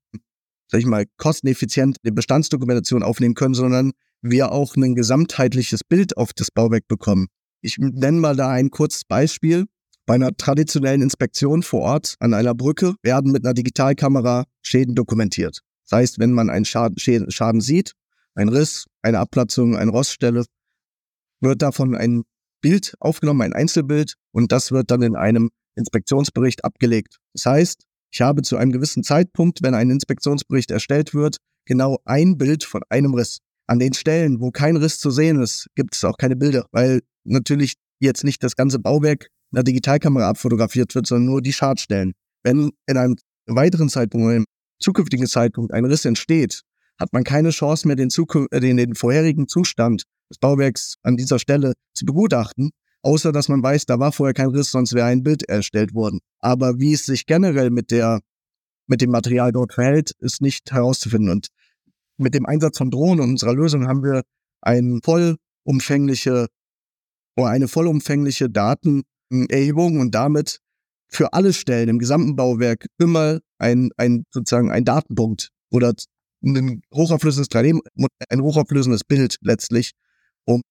sag 0.67 0.79
ich 0.79 0.87
mal, 0.87 1.05
kosteneffizient 1.17 1.97
die 2.03 2.11
Bestandsdokumentation 2.11 3.03
aufnehmen 3.03 3.35
können, 3.35 3.53
sondern 3.53 3.91
wir 4.21 4.51
auch 4.51 4.75
ein 4.75 4.95
gesamtheitliches 4.95 5.83
Bild 5.83 6.17
auf 6.17 6.33
das 6.33 6.49
Bauwerk 6.49 6.87
bekommen. 6.87 7.27
Ich 7.61 7.77
nenne 7.77 8.19
mal 8.19 8.35
da 8.35 8.49
ein 8.49 8.71
kurzes 8.71 9.05
Beispiel. 9.05 9.65
Bei 10.05 10.15
einer 10.15 10.35
traditionellen 10.35 11.01
Inspektion 11.01 11.63
vor 11.63 11.81
Ort 11.81 12.15
an 12.19 12.33
einer 12.33 12.55
Brücke 12.55 12.95
werden 13.03 13.31
mit 13.31 13.45
einer 13.45 13.53
Digitalkamera 13.53 14.45
Schäden 14.61 14.95
dokumentiert. 14.95 15.59
Das 15.83 15.97
heißt, 15.99 16.19
wenn 16.19 16.33
man 16.33 16.49
einen 16.49 16.65
Schaden, 16.65 16.97
Schaden 16.99 17.61
sieht, 17.61 17.93
ein 18.35 18.49
Riss, 18.49 18.85
eine 19.01 19.19
Abplatzung, 19.19 19.77
eine 19.77 19.91
Roststelle, 19.91 20.45
wird 21.39 21.61
davon 21.61 21.95
ein 21.95 22.23
Bild 22.61 22.95
aufgenommen, 22.99 23.41
ein 23.41 23.53
Einzelbild, 23.53 24.15
und 24.31 24.51
das 24.51 24.71
wird 24.71 24.89
dann 24.91 25.03
in 25.03 25.15
einem 25.15 25.51
Inspektionsbericht 25.75 26.63
abgelegt. 26.65 27.17
Das 27.33 27.45
heißt, 27.45 27.83
ich 28.11 28.21
habe 28.21 28.43
zu 28.43 28.57
einem 28.57 28.71
gewissen 28.71 29.03
Zeitpunkt, 29.03 29.63
wenn 29.63 29.73
ein 29.73 29.89
Inspektionsbericht 29.89 30.71
erstellt 30.71 31.13
wird, 31.13 31.37
genau 31.65 31.99
ein 32.05 32.37
Bild 32.37 32.63
von 32.63 32.81
einem 32.89 33.13
Riss. 33.13 33.39
An 33.65 33.79
den 33.79 33.93
Stellen, 33.93 34.39
wo 34.39 34.51
kein 34.51 34.75
Riss 34.75 34.99
zu 34.99 35.09
sehen 35.09 35.41
ist, 35.41 35.67
gibt 35.75 35.95
es 35.95 36.03
auch 36.03 36.17
keine 36.17 36.35
Bilder, 36.35 36.67
weil 36.71 37.01
natürlich 37.23 37.73
jetzt 37.99 38.23
nicht 38.23 38.43
das 38.43 38.55
ganze 38.55 38.77
Bauwerk 38.77 39.29
in 39.51 39.55
der 39.55 39.63
Digitalkamera 39.63 40.29
abfotografiert 40.29 40.93
wird, 40.95 41.07
sondern 41.07 41.25
nur 41.25 41.41
die 41.41 41.53
Schadstellen. 41.53 42.13
Wenn 42.43 42.71
in 42.87 42.97
einem 42.97 43.15
weiteren 43.47 43.89
Zeitpunkt, 43.89 44.27
einem 44.27 44.45
zukünftigen 44.79 45.27
Zeitpunkt 45.27 45.73
ein 45.73 45.85
Riss 45.85 46.05
entsteht, 46.05 46.61
hat 46.99 47.13
man 47.13 47.23
keine 47.23 47.49
Chance 47.49 47.87
mehr, 47.87 47.95
den, 47.95 48.09
äh, 48.51 48.59
den, 48.59 48.77
den 48.77 48.95
vorherigen 48.95 49.47
Zustand 49.47 50.03
des 50.29 50.37
Bauwerks 50.39 50.95
an 51.03 51.17
dieser 51.17 51.39
Stelle 51.39 51.73
zu 51.93 52.05
begutachten, 52.05 52.71
außer 53.03 53.31
dass 53.31 53.49
man 53.49 53.61
weiß, 53.61 53.85
da 53.85 53.99
war 53.99 54.11
vorher 54.11 54.33
kein 54.33 54.49
Riss, 54.49 54.71
sonst 54.71 54.93
wäre 54.93 55.07
ein 55.07 55.23
Bild 55.23 55.43
erstellt 55.43 55.93
worden. 55.93 56.19
Aber 56.39 56.79
wie 56.79 56.93
es 56.93 57.05
sich 57.05 57.25
generell 57.25 57.69
mit 57.69 57.91
der 57.91 58.21
mit 58.87 59.01
dem 59.01 59.11
Material 59.11 59.51
dort 59.51 59.73
verhält, 59.73 60.11
ist 60.19 60.41
nicht 60.41 60.71
herauszufinden. 60.71 61.29
Und 61.29 61.47
mit 62.17 62.33
dem 62.33 62.45
Einsatz 62.45 62.77
von 62.77 62.91
Drohnen 62.91 63.21
und 63.21 63.29
unserer 63.31 63.53
Lösung 63.53 63.87
haben 63.87 64.03
wir 64.03 64.23
eine 64.61 64.99
vollumfängliche 65.03 66.47
oder 67.37 67.49
eine 67.49 67.67
vollumfängliche 67.67 68.49
Datenerhebung 68.49 69.99
und 69.99 70.13
damit 70.13 70.59
für 71.07 71.33
alle 71.33 71.53
Stellen 71.53 71.89
im 71.89 71.99
gesamten 71.99 72.35
Bauwerk 72.35 72.87
immer 72.97 73.39
ein, 73.57 73.91
ein 73.97 74.25
sozusagen 74.31 74.71
ein 74.71 74.85
Datenpunkt 74.85 75.49
oder 75.71 75.93
ein 76.43 76.81
hochauflösendes 76.93 77.49
3D, 77.49 77.79
ein 78.29 78.41
hochauflösendes 78.41 79.03
Bild 79.03 79.37
letztlich, 79.41 79.91
um 80.45 80.61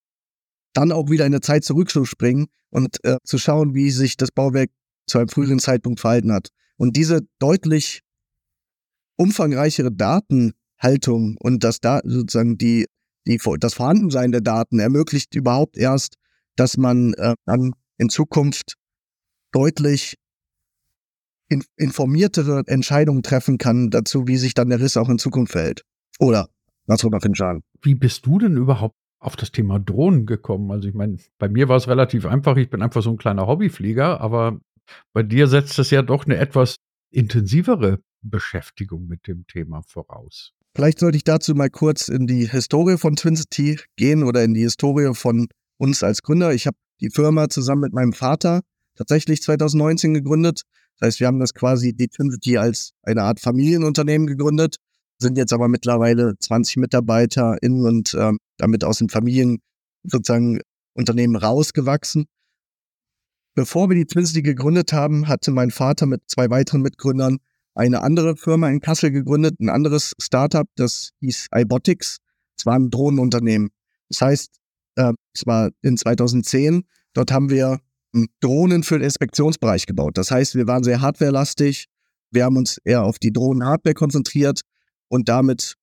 dann 0.73 0.91
auch 0.91 1.09
wieder 1.09 1.25
in 1.25 1.31
der 1.31 1.41
Zeit 1.41 1.63
zurückzuspringen 1.63 2.47
und 2.69 3.03
äh, 3.03 3.17
zu 3.23 3.37
schauen, 3.37 3.73
wie 3.73 3.91
sich 3.91 4.17
das 4.17 4.31
Bauwerk 4.31 4.71
zu 5.07 5.19
einem 5.19 5.29
früheren 5.29 5.59
Zeitpunkt 5.59 5.99
verhalten 5.99 6.31
hat. 6.31 6.49
Und 6.77 6.97
diese 6.97 7.21
deutlich 7.39 8.01
umfangreichere 9.15 9.91
Datenhaltung 9.91 11.37
und 11.39 11.63
das 11.63 11.79
da 11.79 12.01
sozusagen 12.03 12.57
die, 12.57 12.87
die 13.27 13.39
das 13.59 13.75
Vorhandensein 13.75 14.31
der 14.31 14.41
Daten 14.41 14.79
ermöglicht 14.79 15.35
überhaupt 15.35 15.77
erst, 15.77 16.15
dass 16.55 16.77
man 16.77 17.13
äh, 17.13 17.35
dann 17.45 17.73
in 17.97 18.09
Zukunft 18.09 18.75
deutlich 19.51 20.17
in, 21.49 21.63
informiertere 21.77 22.63
Entscheidungen 22.65 23.23
treffen 23.23 23.57
kann 23.57 23.91
dazu, 23.91 24.27
wie 24.27 24.37
sich 24.37 24.53
dann 24.53 24.69
der 24.69 24.79
Riss 24.79 24.97
auch 24.97 25.09
in 25.09 25.19
Zukunft 25.19 25.51
verhält. 25.51 25.83
Oder 26.19 26.49
was 26.85 27.03
auch 27.05 27.19
den 27.19 27.35
Schaden. 27.35 27.63
Wie 27.81 27.95
bist 27.95 28.25
du 28.25 28.39
denn 28.39 28.57
überhaupt 28.57 28.95
auf 29.23 29.35
das 29.35 29.51
Thema 29.51 29.79
Drohnen 29.79 30.25
gekommen? 30.25 30.71
Also 30.71 30.87
ich 30.87 30.93
meine, 30.93 31.17
bei 31.39 31.49
mir 31.49 31.69
war 31.69 31.77
es 31.77 31.87
relativ 31.87 32.25
einfach. 32.25 32.57
Ich 32.57 32.69
bin 32.69 32.81
einfach 32.81 33.01
so 33.01 33.09
ein 33.09 33.17
kleiner 33.17 33.47
Hobbyflieger, 33.47 34.21
aber 34.21 34.59
bei 35.13 35.23
dir 35.23 35.47
setzt 35.47 35.79
es 35.79 35.89
ja 35.91 36.01
doch 36.01 36.25
eine 36.25 36.37
etwas 36.37 36.77
intensivere 37.11 37.99
Beschäftigung 38.21 39.07
mit 39.07 39.27
dem 39.27 39.45
Thema 39.47 39.81
voraus. 39.87 40.53
Vielleicht 40.75 40.99
sollte 40.99 41.17
ich 41.17 41.23
dazu 41.23 41.53
mal 41.53 41.69
kurz 41.69 42.07
in 42.07 42.25
die 42.25 42.49
Historie 42.49 42.97
von 42.97 43.15
TwinCity 43.15 43.79
gehen 43.95 44.23
oder 44.23 44.43
in 44.43 44.53
die 44.53 44.61
Historie 44.61 45.13
von 45.13 45.47
uns 45.77 46.01
als 46.01 46.23
Gründer. 46.23 46.53
Ich 46.53 46.65
habe 46.65 46.77
die 46.99 47.09
Firma 47.09 47.49
zusammen 47.49 47.81
mit 47.81 47.93
meinem 47.93 48.13
Vater 48.13 48.61
tatsächlich 48.95 49.41
2019 49.41 50.13
gegründet. 50.13 50.63
Das 50.97 51.07
heißt, 51.07 51.19
wir 51.19 51.27
haben 51.27 51.39
das 51.39 51.53
quasi 51.53 51.93
die 51.93 52.07
Twinity 52.07 52.57
als 52.57 52.93
eine 53.03 53.23
Art 53.23 53.39
Familienunternehmen 53.39 54.27
gegründet, 54.27 54.77
sind 55.23 55.37
jetzt 55.37 55.53
aber 55.53 55.67
mittlerweile 55.67 56.37
20 56.37 56.77
MitarbeiterInnen 56.77 57.85
und 57.85 58.13
ähm, 58.13 58.37
damit 58.57 58.83
aus 58.83 58.99
den 58.99 59.09
Familien 59.09 59.59
sozusagen 60.03 60.59
Unternehmen 60.93 61.35
rausgewachsen. 61.35 62.25
Bevor 63.55 63.89
wir 63.89 63.95
die 63.95 64.05
Twincity 64.05 64.41
gegründet 64.41 64.93
haben, 64.93 65.27
hatte 65.27 65.51
mein 65.51 65.71
Vater 65.71 66.05
mit 66.05 66.21
zwei 66.27 66.49
weiteren 66.49 66.81
Mitgründern 66.81 67.37
eine 67.75 68.01
andere 68.01 68.35
Firma 68.35 68.69
in 68.69 68.79
Kassel 68.79 69.11
gegründet, 69.11 69.59
ein 69.59 69.69
anderes 69.69 70.13
Startup, 70.21 70.67
das 70.75 71.11
hieß 71.21 71.47
iBotics. 71.55 72.17
Es 72.57 72.65
war 72.65 72.75
ein 72.75 72.91
Drohnenunternehmen. 72.91 73.69
Das 74.09 74.21
heißt, 74.21 74.51
äh, 74.95 75.13
es 75.33 75.45
war 75.47 75.71
in 75.81 75.97
2010. 75.97 76.83
Dort 77.13 77.31
haben 77.31 77.49
wir 77.49 77.79
hm, 78.13 78.27
Drohnen 78.41 78.83
für 78.83 78.99
den 78.99 79.05
Inspektionsbereich 79.05 79.87
gebaut. 79.87 80.17
Das 80.17 80.29
heißt, 80.29 80.55
wir 80.55 80.67
waren 80.67 80.83
sehr 80.83 81.01
hardwarelastig. 81.01 81.87
Wir 82.29 82.45
haben 82.45 82.57
uns 82.57 82.77
eher 82.83 83.03
auf 83.03 83.17
die 83.17 83.31
Drohnen-Hardware 83.31 83.95
konzentriert 83.95 84.61
und 85.09 85.29
damit 85.29 85.75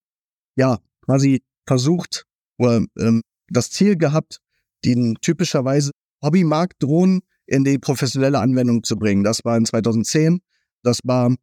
ja 0.56 0.78
quasi 1.04 1.42
versucht 1.66 2.24
oder 2.58 2.84
ähm, 2.98 3.22
das 3.48 3.70
Ziel 3.70 3.96
gehabt, 3.96 4.40
den 4.84 5.16
typischerweise 5.20 5.90
Hobbymarkt 6.22 6.82
Drohnen 6.82 7.20
in 7.46 7.64
die 7.64 7.78
professionelle 7.78 8.38
Anwendung 8.38 8.84
zu 8.84 8.96
bringen. 8.96 9.24
Das 9.24 9.44
war 9.44 9.56
in 9.56 9.64
2010. 9.64 10.40
Das 10.82 11.00
war 11.04 11.34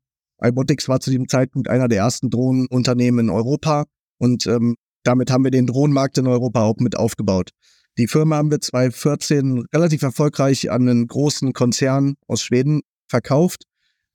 iBotics 0.41 0.87
war 0.87 0.99
zu 0.99 1.09
diesem 1.09 1.27
Zeitpunkt 1.27 1.67
einer 1.67 1.87
der 1.87 1.99
ersten 1.99 2.29
Drohnenunternehmen 2.29 3.25
in 3.25 3.29
Europa 3.29 3.85
und 4.19 4.45
ähm, 4.47 4.75
damit 5.03 5.31
haben 5.31 5.43
wir 5.43 5.51
den 5.51 5.67
Drohnenmarkt 5.67 6.17
in 6.17 6.27
Europa 6.27 6.61
auch 6.61 6.77
mit 6.77 6.97
aufgebaut. 6.97 7.51
Die 7.97 8.07
Firma 8.07 8.37
haben 8.37 8.51
wir 8.51 8.61
2014 8.61 9.65
relativ 9.73 10.03
erfolgreich 10.03 10.69
an 10.69 10.87
einen 10.87 11.07
großen 11.07 11.53
Konzern 11.53 12.15
aus 12.27 12.43
Schweden 12.43 12.81
verkauft 13.07 13.63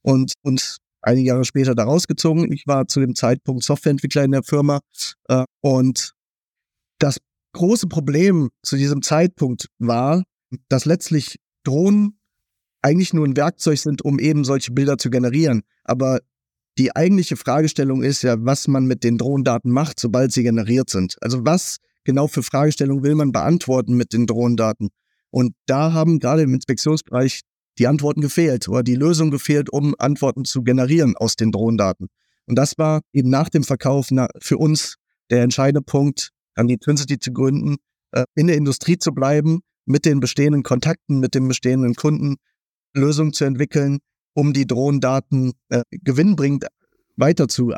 und 0.03 0.35
uns 0.43 0.79
einige 1.03 1.29
Jahre 1.29 1.45
später 1.45 1.75
da 1.75 1.85
rausgezogen. 1.85 2.51
Ich 2.53 2.67
war 2.67 2.87
zu 2.87 3.01
dem 3.01 3.15
Zeitpunkt 3.15 3.65
Softwareentwickler 3.65 4.25
in 4.25 4.33
der 4.33 4.43
Firma 4.43 4.81
äh, 5.29 5.45
und 5.61 6.13
das 6.99 7.19
große 7.53 7.89
Problem 7.89 8.51
zu 8.63 8.77
diesem 8.77 9.03
Zeitpunkt 9.03 9.67
war, 9.79 10.23
dass 10.69 10.85
letztlich 10.85 11.37
Drohnen 11.65 12.19
eigentlich 12.83 13.13
nur 13.13 13.27
ein 13.27 13.37
Werkzeug 13.37 13.79
sind, 13.79 14.03
um 14.03 14.19
eben 14.19 14.45
solche 14.45 14.73
Bilder 14.73 14.99
zu 14.99 15.11
generieren. 15.11 15.63
Aber 15.85 16.21
die 16.79 16.95
eigentliche 16.97 17.37
Fragestellung 17.37 18.03
ist 18.03 18.23
ja, 18.23 18.37
was 18.39 18.67
man 18.67 18.87
mit 18.87 19.05
den 19.05 19.19
Drohnendaten 19.19 19.71
macht, 19.71 20.01
sobald 20.01 20.33
sie 20.33 20.43
generiert 20.43 20.91
sind. 20.91 21.17
Also 21.21 21.45
was 21.45 21.77
genau 22.05 22.27
für 22.27 22.43
Fragestellungen 22.43 23.05
will 23.05 23.15
man 23.15 23.33
beantworten 23.33 23.95
mit 23.95 24.13
den 24.13 24.27
Drohnendaten? 24.27 24.89
Und 25.31 25.55
da 25.67 25.93
haben 25.93 26.19
gerade 26.19 26.43
im 26.43 26.55
Inspektionsbereich 26.55 27.43
die 27.79 27.87
Antworten 27.87 28.21
gefehlt 28.21 28.69
oder 28.69 28.83
die 28.83 28.95
Lösung 28.95 29.31
gefehlt, 29.31 29.71
um 29.71 29.95
Antworten 29.99 30.45
zu 30.45 30.63
generieren 30.63 31.17
aus 31.17 31.37
den 31.37 31.53
Drohnendaten. 31.53 32.09
Und 32.47 32.57
das 32.57 32.77
war 32.79 33.01
eben 33.13 33.31
nach 33.31 33.49
dem 33.49 33.65
Verkauf 33.65 34.09
für 34.41 34.59
uns 34.59 34.97
der 35.31 35.43
entscheidende 35.43 35.83
Punkt, 35.83 36.31
an 36.55 36.69
die 36.69 36.79
Twincity 36.79 37.19
zu 37.19 37.33
gründen, 37.33 37.77
äh, 38.11 38.25
in 38.35 38.47
der 38.47 38.57
Industrie 38.57 38.99
zu 38.99 39.13
bleiben, 39.13 39.61
mit 39.87 40.05
den 40.05 40.21
bestehenden 40.21 40.63
Kontakten, 40.63 41.19
mit 41.19 41.35
den 41.35 41.49
bestehenden 41.49 41.95
Kunden 41.95 42.37
Lösungen 42.95 43.33
zu 43.33 43.45
entwickeln, 43.45 43.99
um 44.35 44.53
die 44.53 44.67
Drohnendaten 44.67 45.53
äh, 45.71 45.83
gewinnbringend 45.91 46.67
weiter 47.17 47.49
zu 47.49 47.73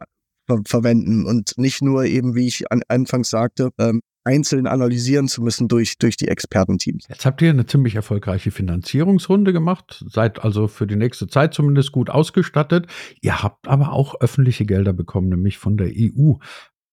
ver 0.47 0.61
verwenden 0.67 1.27
und 1.27 1.55
nicht 1.57 1.83
nur 1.83 2.05
eben, 2.05 2.35
wie 2.35 2.47
ich 2.47 2.71
an, 2.71 2.83
anfangs 2.89 3.31
sagte, 3.31 3.71
ähm, 3.79 4.01
einzeln 4.25 4.67
analysieren 4.67 5.29
zu 5.29 5.43
müssen 5.43 5.69
durch, 5.69 5.99
durch 5.99 6.17
die 6.17 6.29
Expertenteams. 6.29 7.05
Jetzt 7.09 7.27
habt 7.27 7.43
ihr 7.43 7.51
eine 7.51 7.67
ziemlich 7.67 7.95
erfolgreiche 7.95 8.51
Finanzierungsrunde 8.51 9.53
gemacht, 9.53 10.05
seid 10.09 10.43
also 10.43 10.67
für 10.67 10.87
die 10.87 10.97
nächste 10.97 11.29
Zeit 11.29 11.55
zumindest 11.55 11.93
gut 11.93 12.11
ausgestattet. 12.11 12.87
Ihr 13.21 13.43
habt 13.43 13.69
aber 13.69 13.93
auch 13.93 14.21
öffentliche 14.21 14.65
Gelder 14.65 14.93
bekommen, 14.93 15.29
nämlich 15.29 15.59
von 15.59 15.77
der 15.77 15.93
EU. 15.95 16.35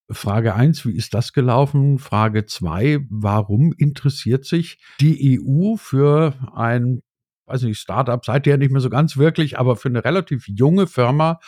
Frage 0.10 0.56
eins, 0.56 0.86
wie 0.86 0.96
ist 0.96 1.14
das 1.14 1.32
gelaufen? 1.32 1.98
Frage 1.98 2.46
zwei, 2.46 3.00
warum 3.10 3.74
interessiert 3.78 4.44
sich 4.44 4.78
die 5.00 5.40
EU 5.40 5.78
für 5.78 6.34
ein 6.54 7.02
weiß 7.48 7.64
nicht, 7.64 7.80
Startup 7.80 8.24
seid 8.24 8.48
ihr 8.48 8.52
ja 8.52 8.58
nicht 8.58 8.72
mehr 8.72 8.82
so 8.82 8.90
ganz 8.90 9.18
wirklich, 9.18 9.60
aber 9.60 9.76
für 9.76 9.90
eine 9.90 10.06
relativ 10.06 10.48
junge 10.48 10.88
Firma 10.88 11.40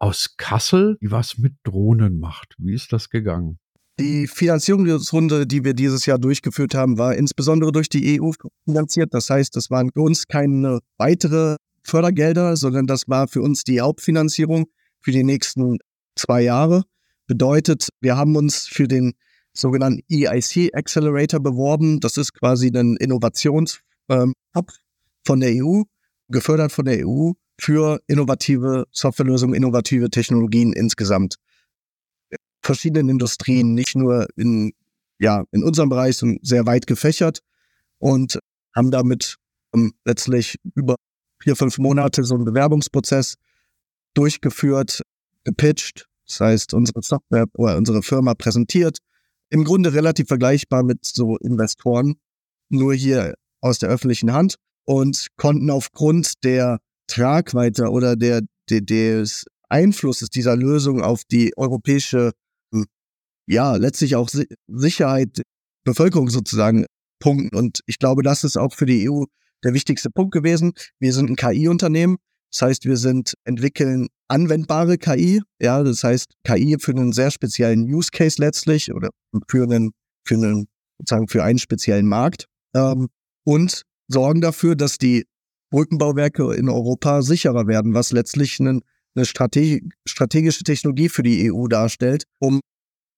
aus 0.00 0.34
Kassel, 0.36 0.96
die 1.00 1.12
was 1.12 1.38
mit 1.38 1.54
Drohnen 1.62 2.18
macht. 2.18 2.54
Wie 2.58 2.74
ist 2.74 2.92
das 2.92 3.08
gegangen? 3.08 3.58
Die 4.00 4.26
Finanzierungsrunde, 4.26 5.46
die 5.46 5.62
wir 5.62 5.74
dieses 5.74 6.06
Jahr 6.06 6.18
durchgeführt 6.18 6.74
haben, 6.74 6.98
war 6.98 7.14
insbesondere 7.14 7.70
durch 7.70 7.88
die 7.88 8.20
EU 8.20 8.32
finanziert. 8.64 9.14
Das 9.14 9.30
heißt, 9.30 9.54
das 9.54 9.70
waren 9.70 9.90
für 9.92 10.00
uns 10.00 10.26
keine 10.26 10.80
weitere 10.96 11.56
Fördergelder, 11.84 12.56
sondern 12.56 12.86
das 12.86 13.08
war 13.08 13.28
für 13.28 13.42
uns 13.42 13.62
die 13.62 13.80
Hauptfinanzierung 13.80 14.66
für 15.00 15.12
die 15.12 15.22
nächsten 15.22 15.78
zwei 16.16 16.42
Jahre 16.42 16.84
Bedeutet, 17.30 17.90
wir 18.00 18.16
haben 18.16 18.34
uns 18.34 18.66
für 18.66 18.88
den 18.88 19.12
sogenannten 19.52 20.02
EIC 20.10 20.74
Accelerator 20.74 21.38
beworben. 21.38 22.00
Das 22.00 22.16
ist 22.16 22.34
quasi 22.34 22.72
ein 22.74 22.96
Innovationshub 22.96 23.80
ähm, 24.08 24.34
von 25.24 25.38
der 25.38 25.52
EU, 25.64 25.82
gefördert 26.26 26.72
von 26.72 26.86
der 26.86 27.06
EU 27.06 27.30
für 27.60 28.00
innovative 28.06 28.86
Softwarelösungen, 28.90 29.54
innovative 29.54 30.10
Technologien 30.10 30.72
insgesamt. 30.72 31.36
Verschiedenen 32.62 33.08
Industrien, 33.08 33.74
nicht 33.74 33.96
nur 33.96 34.28
in, 34.36 34.72
ja, 35.18 35.44
in 35.50 35.62
unserem 35.62 35.88
Bereich, 35.88 36.16
sondern 36.16 36.38
sehr 36.42 36.66
weit 36.66 36.86
gefächert 36.86 37.40
und 37.98 38.38
haben 38.74 38.90
damit 38.90 39.36
ähm, 39.74 39.92
letztlich 40.04 40.56
über 40.74 40.96
vier, 41.42 41.56
fünf 41.56 41.78
Monate 41.78 42.24
so 42.24 42.34
einen 42.34 42.44
Bewerbungsprozess 42.44 43.36
durchgeführt, 44.14 45.02
gepitcht, 45.44 46.06
das 46.26 46.40
heißt, 46.40 46.74
unsere 46.74 47.02
Software 47.02 47.46
oder 47.54 47.76
unsere 47.76 48.02
Firma 48.02 48.34
präsentiert. 48.34 48.98
Im 49.48 49.64
Grunde 49.64 49.92
relativ 49.92 50.28
vergleichbar 50.28 50.82
mit 50.82 51.04
so 51.04 51.36
Investoren, 51.38 52.14
nur 52.68 52.94
hier 52.94 53.34
aus 53.60 53.78
der 53.78 53.88
öffentlichen 53.88 54.32
Hand 54.32 54.56
und 54.84 55.26
konnten 55.36 55.70
aufgrund 55.70 56.44
der 56.44 56.78
Tragweite 57.10 57.90
oder 57.90 58.16
der, 58.16 58.42
der 58.70 58.80
des 58.80 59.44
Einflusses 59.68 60.30
dieser 60.30 60.56
Lösung 60.56 61.02
auf 61.02 61.24
die 61.24 61.52
europäische, 61.56 62.32
hm, 62.72 62.86
ja, 63.46 63.76
letztlich 63.76 64.16
auch 64.16 64.30
Sicherheit, 64.68 65.42
Bevölkerung 65.84 66.28
sozusagen 66.28 66.86
punkten. 67.20 67.56
Und 67.56 67.80
ich 67.86 67.98
glaube, 67.98 68.22
das 68.22 68.44
ist 68.44 68.56
auch 68.56 68.74
für 68.74 68.86
die 68.86 69.10
EU 69.10 69.24
der 69.64 69.74
wichtigste 69.74 70.10
Punkt 70.10 70.32
gewesen. 70.32 70.72
Wir 70.98 71.12
sind 71.12 71.30
ein 71.30 71.36
KI-Unternehmen. 71.36 72.16
Das 72.52 72.62
heißt, 72.62 72.84
wir 72.84 72.96
sind, 72.96 73.34
entwickeln 73.44 74.08
anwendbare 74.28 74.98
KI. 74.98 75.42
Ja, 75.60 75.82
das 75.82 76.02
heißt, 76.02 76.32
KI 76.44 76.76
für 76.80 76.92
einen 76.92 77.12
sehr 77.12 77.30
speziellen 77.30 77.82
Use 77.92 78.10
Case 78.12 78.40
letztlich 78.40 78.92
oder 78.92 79.10
für 79.48 79.64
einen, 79.64 79.92
für 80.26 80.34
einen, 80.34 80.66
sozusagen 80.98 81.28
für 81.28 81.44
einen 81.44 81.58
speziellen 81.58 82.06
Markt. 82.06 82.46
Ähm, 82.74 83.08
und 83.44 83.82
sorgen 84.08 84.40
dafür, 84.40 84.76
dass 84.76 84.98
die 84.98 85.26
Brückenbauwerke 85.70 86.54
in 86.54 86.68
Europa 86.68 87.22
sicherer 87.22 87.66
werden, 87.66 87.94
was 87.94 88.12
letztlich 88.12 88.60
eine, 88.60 88.80
eine 89.14 89.24
Strate 89.24 89.80
strategische 90.06 90.64
Technologie 90.64 91.08
für 91.08 91.22
die 91.22 91.50
EU 91.52 91.66
darstellt, 91.68 92.24
um 92.38 92.60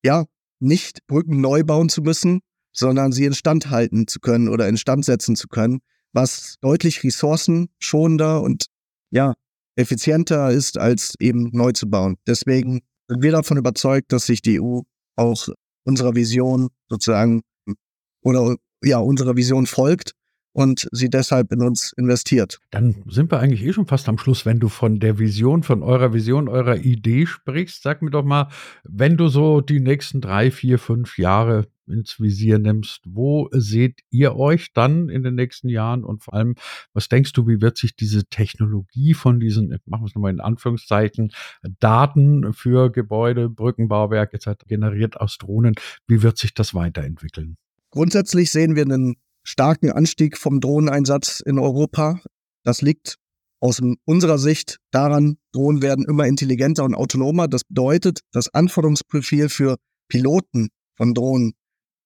ja 0.04 0.26
nicht 0.60 1.06
Brücken 1.06 1.40
neu 1.40 1.64
bauen 1.64 1.88
zu 1.88 2.02
müssen, 2.02 2.40
sondern 2.72 3.12
sie 3.12 3.24
instand 3.24 3.70
halten 3.70 4.06
zu 4.06 4.20
können 4.20 4.48
oder 4.48 4.68
instand 4.68 5.04
setzen 5.04 5.36
zu 5.36 5.48
können, 5.48 5.80
was 6.12 6.56
deutlich 6.60 7.02
ressourcenschonender 7.02 8.42
und 8.42 8.66
ja, 9.10 9.34
effizienter 9.76 10.50
ist, 10.50 10.78
als 10.78 11.14
eben 11.18 11.50
neu 11.52 11.72
zu 11.72 11.88
bauen. 11.88 12.16
Deswegen 12.26 12.80
sind 13.08 13.22
wir 13.22 13.32
davon 13.32 13.56
überzeugt, 13.56 14.12
dass 14.12 14.26
sich 14.26 14.42
die 14.42 14.60
EU 14.60 14.80
auch 15.16 15.48
unserer 15.84 16.14
Vision 16.14 16.68
sozusagen 16.88 17.42
oder 18.22 18.56
ja, 18.84 18.98
unserer 18.98 19.36
Vision 19.36 19.66
folgt 19.66 20.12
und 20.52 20.88
sie 20.92 21.08
deshalb 21.08 21.52
in 21.52 21.62
uns 21.62 21.92
investiert. 21.96 22.58
Dann 22.70 23.02
sind 23.08 23.30
wir 23.30 23.40
eigentlich 23.40 23.64
eh 23.64 23.72
schon 23.72 23.86
fast 23.86 24.08
am 24.08 24.18
Schluss, 24.18 24.46
wenn 24.46 24.60
du 24.60 24.68
von 24.68 25.00
der 25.00 25.18
Vision, 25.18 25.62
von 25.62 25.82
eurer 25.82 26.12
Vision, 26.12 26.48
eurer 26.48 26.76
Idee 26.76 27.26
sprichst. 27.26 27.82
Sag 27.82 28.02
mir 28.02 28.10
doch 28.10 28.24
mal, 28.24 28.48
wenn 28.84 29.16
du 29.16 29.28
so 29.28 29.60
die 29.60 29.80
nächsten 29.80 30.20
drei, 30.20 30.50
vier, 30.50 30.78
fünf 30.78 31.18
Jahre 31.18 31.66
ins 31.86 32.20
Visier 32.20 32.58
nimmst, 32.58 33.02
wo 33.04 33.48
seht 33.52 34.00
ihr 34.10 34.36
euch 34.36 34.72
dann 34.72 35.08
in 35.08 35.22
den 35.22 35.34
nächsten 35.34 35.68
Jahren 35.68 36.04
und 36.04 36.22
vor 36.22 36.34
allem, 36.34 36.54
was 36.92 37.08
denkst 37.08 37.32
du, 37.32 37.46
wie 37.46 37.60
wird 37.60 37.76
sich 37.76 37.96
diese 37.96 38.24
Technologie 38.24 39.14
von 39.14 39.40
diesen, 39.40 39.76
machen 39.86 40.02
wir 40.02 40.06
es 40.06 40.14
nochmal 40.14 40.32
in 40.32 40.40
Anführungszeichen, 40.40 41.32
Daten 41.80 42.52
für 42.52 42.90
Gebäude, 42.90 43.48
Brückenbauwerke 43.48 44.36
etc. 44.36 44.64
generiert 44.66 45.20
aus 45.20 45.38
Drohnen, 45.38 45.74
wie 46.06 46.22
wird 46.22 46.38
sich 46.38 46.54
das 46.54 46.74
weiterentwickeln? 46.74 47.56
Grundsätzlich 47.90 48.50
sehen 48.50 48.74
wir 48.74 48.84
einen 48.84 49.16
starken 49.42 49.90
Anstieg 49.90 50.38
vom 50.38 50.60
Drohneneinsatz 50.60 51.40
in 51.40 51.58
Europa. 51.58 52.20
Das 52.64 52.82
liegt 52.82 53.16
aus 53.60 53.80
unserer 54.04 54.38
Sicht 54.38 54.78
daran, 54.90 55.36
Drohnen 55.52 55.82
werden 55.82 56.04
immer 56.04 56.26
intelligenter 56.26 56.84
und 56.84 56.94
autonomer. 56.94 57.46
Das 57.46 57.62
bedeutet, 57.64 58.20
das 58.32 58.52
Anforderungsprofil 58.52 59.48
für 59.48 59.76
Piloten 60.08 60.68
von 60.96 61.14
Drohnen 61.14 61.52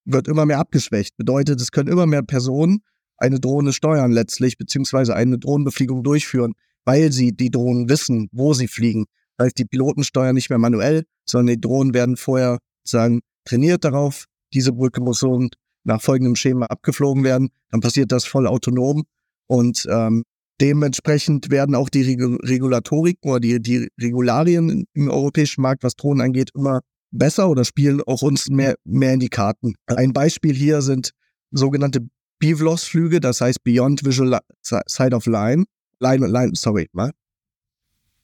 wird 0.04 0.28
immer 0.28 0.44
mehr 0.44 0.58
abgeschwächt. 0.58 1.16
Bedeutet, 1.16 1.60
es 1.60 1.72
können 1.72 1.88
immer 1.88 2.06
mehr 2.06 2.22
Personen 2.22 2.82
eine 3.16 3.40
Drohne 3.40 3.72
steuern 3.72 4.12
letztlich, 4.12 4.58
beziehungsweise 4.58 5.14
eine 5.14 5.38
Drohnenbefliegung 5.38 6.02
durchführen, 6.02 6.52
weil 6.84 7.10
sie 7.10 7.32
die 7.32 7.50
Drohnen 7.50 7.88
wissen, 7.88 8.28
wo 8.32 8.52
sie 8.52 8.68
fliegen. 8.68 9.06
Das 9.36 9.46
heißt, 9.46 9.58
die 9.58 9.64
Piloten 9.64 10.04
steuern 10.04 10.34
nicht 10.34 10.50
mehr 10.50 10.58
manuell, 10.58 11.04
sondern 11.24 11.54
die 11.54 11.60
Drohnen 11.60 11.94
werden 11.94 12.16
vorher 12.16 12.58
sagen, 12.84 13.20
trainiert 13.44 13.84
darauf, 13.84 14.26
diese 14.52 14.72
Brücke 14.72 15.00
muss 15.00 15.20
so 15.20 15.48
nach 15.86 16.02
folgendem 16.02 16.36
Schema 16.36 16.66
abgeflogen 16.66 17.24
werden, 17.24 17.48
dann 17.70 17.80
passiert 17.80 18.12
das 18.12 18.24
voll 18.24 18.46
autonom 18.46 19.04
und 19.46 19.86
ähm, 19.90 20.24
dementsprechend 20.60 21.50
werden 21.50 21.74
auch 21.74 21.88
die 21.88 22.02
Regu 22.02 22.36
Regulatoriken 22.36 23.30
oder 23.30 23.40
die, 23.40 23.60
die 23.60 23.88
Regularien 24.00 24.86
im 24.94 25.08
europäischen 25.08 25.62
Markt, 25.62 25.82
was 25.82 25.96
Drohnen 25.96 26.20
angeht, 26.20 26.50
immer 26.54 26.80
besser 27.10 27.48
oder 27.48 27.64
spielen 27.64 28.02
auch 28.06 28.22
uns 28.22 28.48
mehr, 28.48 28.74
mehr 28.84 29.14
in 29.14 29.20
die 29.20 29.28
Karten. 29.28 29.74
Ein 29.86 30.12
Beispiel 30.12 30.54
hier 30.54 30.82
sind 30.82 31.12
sogenannte 31.50 32.06
BVLOS-Flüge, 32.40 33.20
das 33.20 33.40
heißt 33.40 33.62
Beyond 33.64 34.04
Visual 34.04 34.38
Side 34.62 35.14
of 35.14 35.26
Line. 35.26 35.64
Line, 36.00 36.26
Line, 36.26 36.52
sorry, 36.54 36.88
mal. 36.92 37.12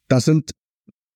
Das 0.09 0.27
sind 0.27 0.51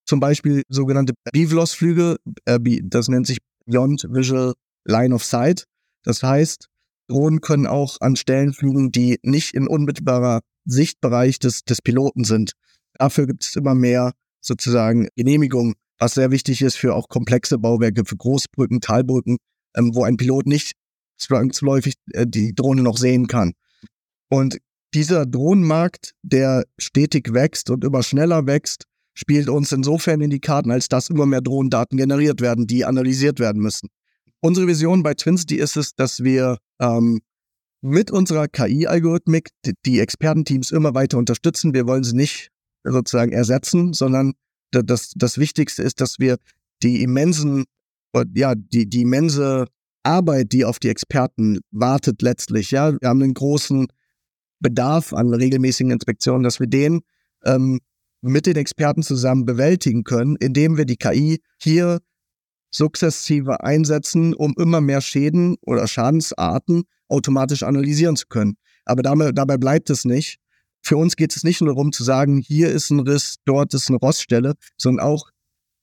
zum 0.07 0.21
Beispiel 0.21 0.63
sogenannte 0.69 1.13
BVLOS-Flüge, 1.33 2.17
äh, 2.45 2.59
das 2.85 3.09
nennt 3.09 3.27
sich 3.27 3.39
Beyond 3.67 4.07
Visual 4.09 4.55
Line 4.85 5.15
of 5.15 5.25
Sight. 5.25 5.65
Das 6.07 6.23
heißt, 6.23 6.69
Drohnen 7.09 7.41
können 7.41 7.67
auch 7.67 7.97
an 8.01 8.17
Stellen 8.17 8.53
fliegen, 8.53 8.93
die 8.93 9.19
nicht 9.23 9.55
in 9.55 9.67
unmittelbarer 9.67 10.41
Sichtbereich 10.65 11.39
des, 11.41 11.65
des 11.65 11.83
Piloten 11.83 12.25
sind. 12.25 12.53
Dafür 12.95 13.27
gibt 13.27 13.45
es 13.45 13.57
immer 13.57 13.75
mehr 13.75 14.13
sozusagen 14.41 15.09
Genehmigungen, 15.17 15.75
was 15.99 16.15
sehr 16.15 16.31
wichtig 16.31 16.63
ist 16.63 16.77
für 16.77 16.95
auch 16.95 17.09
komplexe 17.09 17.59
Bauwerke, 17.59 18.05
für 18.05 18.17
Großbrücken, 18.17 18.81
Talbrücken, 18.81 19.39
ähm, 19.77 19.95
wo 19.95 20.05
ein 20.05 20.17
Pilot 20.17 20.47
nicht 20.47 20.73
zwangsläufig 21.19 21.95
äh, 22.13 22.25
die 22.27 22.55
Drohne 22.55 22.83
noch 22.83 22.99
sehen 22.99 23.27
kann. 23.27 23.53
Und 24.29 24.59
dieser 24.95 25.27
Drohnenmarkt, 25.27 26.13
der 26.23 26.65
stetig 26.79 27.33
wächst 27.33 27.71
und 27.71 27.85
immer 27.85 28.03
schneller 28.05 28.47
wächst, 28.47 28.85
spielt 29.15 29.49
uns 29.49 29.73
insofern 29.73 30.21
in 30.21 30.31
die 30.31 30.41
Karten, 30.41 30.71
als 30.71 30.89
dass 30.89 31.11
immer 31.11 31.27
mehr 31.27 31.41
Drohnendaten 31.41 31.99
generiert 31.99 32.41
werden, 32.41 32.67
die 32.69 32.85
analysiert 32.85 33.41
werden 33.41 33.61
müssen. 33.61 33.89
Unsere 34.41 34.67
Vision 34.67 35.03
bei 35.03 35.15
Twinsty 35.15 35.57
ist 35.57 35.77
es, 35.77 35.95
dass 35.95 36.23
wir 36.23 36.59
ähm, 36.81 37.21
mit 37.81 38.11
unserer 38.11 38.49
KI-Algorithmik 38.49 39.51
die, 39.65 39.75
die 39.85 40.01
Expertenteams 40.01 40.71
immer 40.71 40.95
weiter 40.95 41.19
unterstützen. 41.19 41.75
Wir 41.75 41.87
wollen 41.87 42.05
sie 42.05 42.17
nicht 42.17 42.51
sozusagen 42.85 43.33
ersetzen, 43.33 43.93
sondern 43.93 44.35
das, 44.71 45.13
das 45.15 45.39
Wichtigste 45.39 45.83
ist, 45.83 46.01
dass 46.01 46.19
wir 46.19 46.37
die 46.83 47.03
immensen, 47.03 47.65
ja, 48.35 48.55
die, 48.55 48.89
die 48.89 49.03
immense 49.03 49.67
Arbeit, 50.03 50.53
die 50.53 50.65
auf 50.65 50.79
die 50.79 50.89
Experten 50.89 51.61
wartet 51.71 52.23
letztlich, 52.23 52.71
ja, 52.71 52.93
wir 52.93 53.09
haben 53.09 53.23
einen 53.23 53.35
großen 53.35 53.89
Bedarf 54.61 55.13
an 55.13 55.33
regelmäßigen 55.33 55.93
Inspektionen, 55.93 56.43
dass 56.43 56.61
wir 56.61 56.67
den 56.67 57.01
ähm, 57.45 57.81
mit 58.23 58.47
den 58.47 58.57
Experten 58.57 59.03
zusammen 59.03 59.45
bewältigen 59.45 60.05
können, 60.05 60.37
indem 60.37 60.77
wir 60.77 60.85
die 60.85 60.97
KI 60.97 61.41
hier 61.61 62.01
sukzessive 62.77 63.63
einsetzen, 63.63 64.35
um 64.35 64.55
immer 64.59 64.81
mehr 64.81 65.01
Schäden 65.01 65.57
oder 65.63 65.87
Schadensarten 65.87 66.85
automatisch 67.09 67.63
analysieren 67.63 68.17
zu 68.17 68.27
können. 68.29 68.57
Aber 68.85 69.03
dabei, 69.03 69.57
bleibt 69.57 69.91
es 69.91 70.05
nicht. 70.05 70.39
Für 70.83 70.97
uns 70.97 71.17
geht 71.17 71.35
es 71.35 71.43
nicht 71.43 71.61
nur 71.61 71.75
darum 71.75 71.93
zu 71.93 72.05
sagen, 72.05 72.39
hier 72.39 72.71
ist 72.71 72.91
ein 72.91 73.01
Riss, 73.01 73.37
dort 73.45 73.75
ist 73.75 73.89
eine 73.89 73.99
Roststelle, 73.99 74.55
sondern 74.77 75.05
auch 75.05 75.31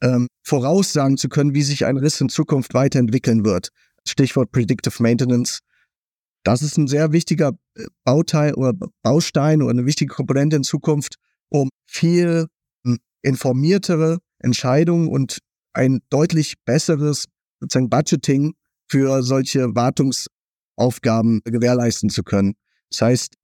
ähm, 0.02 0.28
voraussagen 0.44 1.18
zu 1.18 1.28
können, 1.28 1.54
wie 1.54 1.64
sich 1.64 1.86
ein 1.86 1.98
Riss 1.98 2.22
in 2.22 2.30
Zukunft 2.30 2.74
weiterentwickeln 2.74 3.44
wird. 3.44 3.70
Stichwort 4.08 4.52
Predictive 4.52 5.02
Maintenance. 5.02 5.60
Das 6.44 6.62
ist 6.62 6.78
ein 6.78 6.88
sehr 6.88 7.12
wichtiger 7.12 7.52
äh, 7.76 7.86
Bauteil 8.04 8.54
oder 8.54 8.74
Baustein 9.02 9.62
oder 9.62 9.72
eine 9.72 9.86
wichtige 9.86 10.14
Komponente 10.14 10.56
in 10.56 10.64
Zukunft, 10.64 11.16
um 11.50 11.70
viel 11.86 12.48
hm, 12.86 13.00
informiertere 13.22 14.20
Entscheidungen 14.40 15.08
und 15.08 15.40
ein 15.74 16.02
deutlich 16.10 16.56
besseres 16.66 17.26
sozusagen 17.60 17.90
Budgeting 17.90 18.54
für 18.88 19.24
solche 19.24 19.76
Wartungsaufgaben 19.76 21.42
gewährleisten 21.46 22.10
zu 22.10 22.24
können. 22.24 22.56
Das 22.90 23.02
heißt, 23.02 23.36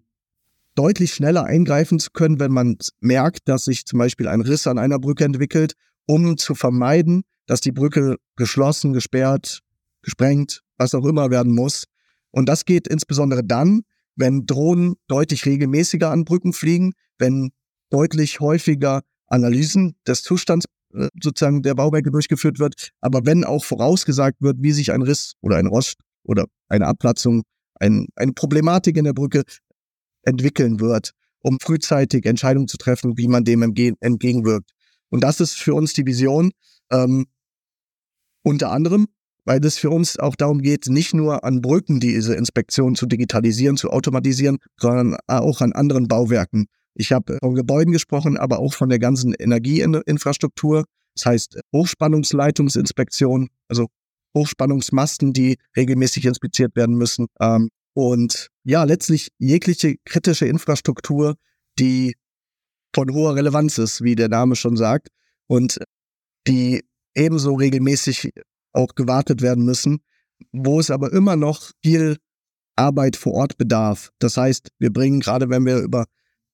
deutlich 0.75 1.13
schneller 1.13 1.43
eingreifen 1.45 1.99
zu 1.99 2.11
können, 2.11 2.39
wenn 2.39 2.51
man 2.51 2.77
merkt, 2.99 3.47
dass 3.47 3.65
sich 3.65 3.85
zum 3.85 3.99
Beispiel 3.99 4.27
ein 4.27 4.41
Riss 4.41 4.67
an 4.67 4.77
einer 4.77 4.99
Brücke 4.99 5.25
entwickelt, 5.25 5.73
um 6.05 6.37
zu 6.37 6.55
vermeiden, 6.55 7.23
dass 7.47 7.61
die 7.61 7.71
Brücke 7.71 8.17
geschlossen, 8.35 8.93
gesperrt, 8.93 9.59
gesprengt, 10.01 10.61
was 10.77 10.93
auch 10.95 11.05
immer 11.05 11.31
werden 11.31 11.53
muss. 11.53 11.85
Und 12.31 12.47
das 12.47 12.65
geht 12.65 12.87
insbesondere 12.87 13.43
dann, 13.43 13.81
wenn 14.15 14.45
Drohnen 14.45 14.95
deutlich 15.07 15.45
regelmäßiger 15.45 16.11
an 16.11 16.25
Brücken 16.25 16.53
fliegen, 16.53 16.93
wenn 17.17 17.51
deutlich 17.89 18.39
häufiger 18.39 19.01
Analysen 19.27 19.95
des 20.07 20.23
Zustands 20.23 20.65
sozusagen 21.21 21.61
der 21.61 21.75
Bauwerke 21.75 22.11
durchgeführt 22.11 22.59
wird, 22.59 22.91
aber 23.01 23.25
wenn 23.25 23.43
auch 23.43 23.63
vorausgesagt 23.63 24.41
wird, 24.41 24.57
wie 24.59 24.71
sich 24.71 24.91
ein 24.91 25.01
Riss 25.01 25.33
oder 25.41 25.57
ein 25.57 25.67
Rost 25.67 25.95
oder 26.23 26.45
eine 26.67 26.87
Abplatzung, 26.87 27.43
ein, 27.75 28.07
eine 28.15 28.33
Problematik 28.33 28.97
in 28.97 29.05
der 29.05 29.13
Brücke 29.13 29.43
entwickeln 30.23 30.79
wird, 30.79 31.11
um 31.41 31.59
frühzeitig 31.59 32.25
Entscheidungen 32.25 32.67
zu 32.67 32.77
treffen, 32.77 33.17
wie 33.17 33.27
man 33.27 33.43
dem 33.43 33.61
entgegenwirkt. 33.61 34.71
Und 35.09 35.23
das 35.23 35.39
ist 35.39 35.55
für 35.55 35.73
uns 35.73 35.93
die 35.93 36.05
Vision, 36.05 36.51
ähm, 36.91 37.25
unter 38.43 38.71
anderem, 38.71 39.07
weil 39.45 39.63
es 39.65 39.77
für 39.77 39.89
uns 39.89 40.19
auch 40.19 40.35
darum 40.35 40.61
geht, 40.61 40.87
nicht 40.87 41.13
nur 41.13 41.43
an 41.43 41.61
Brücken 41.61 41.99
diese 41.99 42.35
Inspektion 42.35 42.95
zu 42.95 43.05
digitalisieren, 43.05 43.77
zu 43.77 43.89
automatisieren, 43.89 44.57
sondern 44.77 45.17
auch 45.27 45.61
an 45.61 45.71
anderen 45.73 46.07
Bauwerken. 46.07 46.67
Ich 46.95 47.11
habe 47.11 47.37
von 47.41 47.55
Gebäuden 47.55 47.93
gesprochen, 47.93 48.37
aber 48.37 48.59
auch 48.59 48.73
von 48.73 48.89
der 48.89 48.99
ganzen 48.99 49.33
Energieinfrastruktur. 49.33 50.85
Das 51.15 51.25
heißt 51.25 51.59
Hochspannungsleitungsinspektion, 51.73 53.49
also 53.67 53.87
Hochspannungsmasten, 54.35 55.33
die 55.33 55.57
regelmäßig 55.75 56.25
inspiziert 56.25 56.75
werden 56.75 56.95
müssen. 56.95 57.27
Ähm, 57.39 57.69
und 57.93 58.49
ja, 58.63 58.83
letztlich 58.83 59.29
jegliche 59.39 59.95
kritische 60.05 60.45
Infrastruktur, 60.45 61.35
die 61.79 62.15
von 62.95 63.13
hoher 63.13 63.35
Relevanz 63.35 63.77
ist, 63.77 64.03
wie 64.03 64.15
der 64.15 64.29
Name 64.29 64.55
schon 64.55 64.77
sagt, 64.77 65.09
und 65.47 65.79
die 66.47 66.83
ebenso 67.15 67.55
regelmäßig 67.55 68.31
auch 68.73 68.95
gewartet 68.95 69.41
werden 69.41 69.65
müssen, 69.65 69.99
wo 70.51 70.79
es 70.79 70.91
aber 70.91 71.11
immer 71.11 71.35
noch 71.35 71.71
viel 71.83 72.17
Arbeit 72.75 73.15
vor 73.15 73.33
Ort 73.33 73.57
bedarf. 73.57 74.11
Das 74.19 74.37
heißt, 74.37 74.69
wir 74.79 74.91
bringen 74.93 75.19
gerade, 75.19 75.49
wenn 75.49 75.65
wir 75.65 75.79
über 75.79 76.05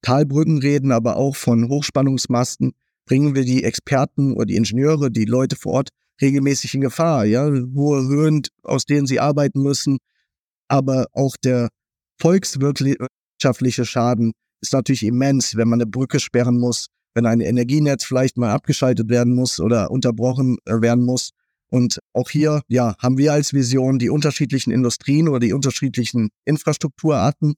Talbrücken 0.06 0.60
reden, 0.60 0.92
aber 0.92 1.18
auch 1.18 1.36
von 1.36 1.68
Hochspannungsmasten, 1.68 2.74
bringen 3.06 3.36
wir 3.36 3.44
die 3.44 3.64
Experten 3.64 4.34
oder 4.34 4.46
die 4.46 4.56
Ingenieure, 4.56 5.12
die 5.12 5.26
Leute 5.26 5.56
vor 5.56 5.74
Ort 5.74 5.90
regelmäßig 6.22 6.74
in 6.76 6.82
Gefahr, 6.82 7.26
ja, 7.26 7.46
hohe 7.76 8.08
Höhen, 8.08 8.44
aus 8.64 8.86
denen 8.86 9.06
sie 9.06 9.20
arbeiten 9.20 9.62
müssen. 9.62 9.98
Aber 10.68 11.08
auch 11.12 11.36
der 11.38 11.70
volkswirtschaftliche 12.20 13.86
Schaden 13.86 14.32
ist 14.62 14.74
natürlich 14.74 15.04
immens, 15.04 15.56
wenn 15.56 15.68
man 15.68 15.82
eine 15.82 15.90
Brücke 15.90 16.20
sperren 16.20 16.58
muss, 16.58 16.88
wenn 17.14 17.26
ein 17.26 17.42
Energienetz 17.42 18.06
vielleicht 18.06 18.38
mal 18.38 18.52
abgeschaltet 18.52 19.10
werden 19.10 19.36
muss 19.36 19.60
oder 19.60 19.92
unterbrochen 19.92 20.58
äh, 20.66 20.82
werden 20.82 21.04
muss. 21.04 21.32
Und 21.70 22.00
auch 22.14 22.30
hier, 22.30 22.62
ja, 22.68 22.96
haben 23.00 23.18
wir 23.18 23.34
als 23.34 23.54
Vision 23.54 24.00
die 24.00 24.10
unterschiedlichen 24.10 24.72
Industrien 24.72 25.28
oder 25.28 25.40
die 25.40 25.54
unterschiedlichen 25.54 26.30
Infrastrukturarten 26.46 27.56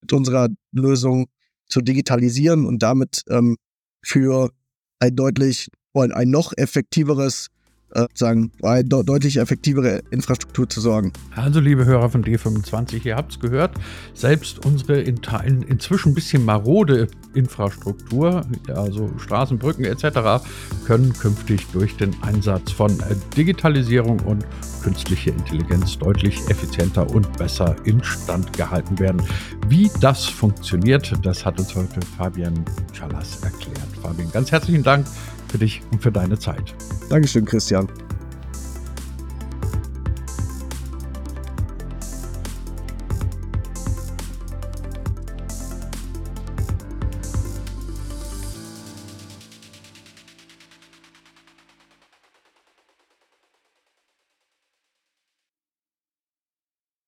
mit 0.00 0.12
unserer 0.12 0.48
Lösung 0.72 1.26
zu 1.68 1.80
digitalisieren 1.80 2.66
und 2.66 2.82
damit 2.82 3.22
ähm, 3.28 3.56
für 4.02 4.50
ein 4.98 5.16
deutlich, 5.16 5.70
ein 6.12 6.30
noch 6.30 6.52
effektiveres 6.56 7.48
äh, 7.90 8.06
sagen, 8.14 8.50
eine 8.62 8.84
de 8.84 9.04
deutlich 9.04 9.36
effektivere 9.36 10.02
Infrastruktur 10.10 10.68
zu 10.68 10.80
sorgen. 10.80 11.12
Also, 11.34 11.60
liebe 11.60 11.84
Hörer 11.84 12.10
von 12.10 12.24
D25, 12.24 13.04
ihr 13.06 13.16
habt 13.16 13.32
es 13.32 13.40
gehört, 13.40 13.72
selbst 14.14 14.64
unsere 14.64 15.00
in 15.00 15.22
Teilen 15.22 15.62
inzwischen 15.62 16.10
ein 16.10 16.14
bisschen 16.14 16.44
marode 16.44 17.08
Infrastruktur, 17.34 18.46
also 18.68 19.10
Straßen, 19.18 19.58
Brücken 19.58 19.84
etc., 19.84 20.44
können 20.86 21.12
künftig 21.12 21.66
durch 21.72 21.96
den 21.96 22.14
Einsatz 22.22 22.72
von 22.72 22.90
äh, 23.00 23.14
Digitalisierung 23.36 24.20
und 24.20 24.44
künstliche 24.82 25.30
Intelligenz 25.30 25.98
deutlich 25.98 26.38
effizienter 26.48 27.08
und 27.10 27.36
besser 27.38 27.76
instand 27.84 28.52
gehalten 28.56 28.98
werden. 28.98 29.22
Wie 29.68 29.90
das 30.00 30.26
funktioniert, 30.26 31.12
das 31.22 31.44
hat 31.44 31.58
uns 31.58 31.74
heute 31.74 32.00
Fabian 32.18 32.64
Chalas 32.92 33.42
erklärt. 33.42 33.78
Fabian, 34.02 34.30
ganz 34.30 34.52
herzlichen 34.52 34.82
Dank 34.82 35.06
für 35.54 35.58
dich 35.58 35.82
und 35.92 36.02
für 36.02 36.10
deine 36.10 36.36
Zeit. 36.36 36.74
Dankeschön, 37.08 37.44
Christian. 37.44 37.88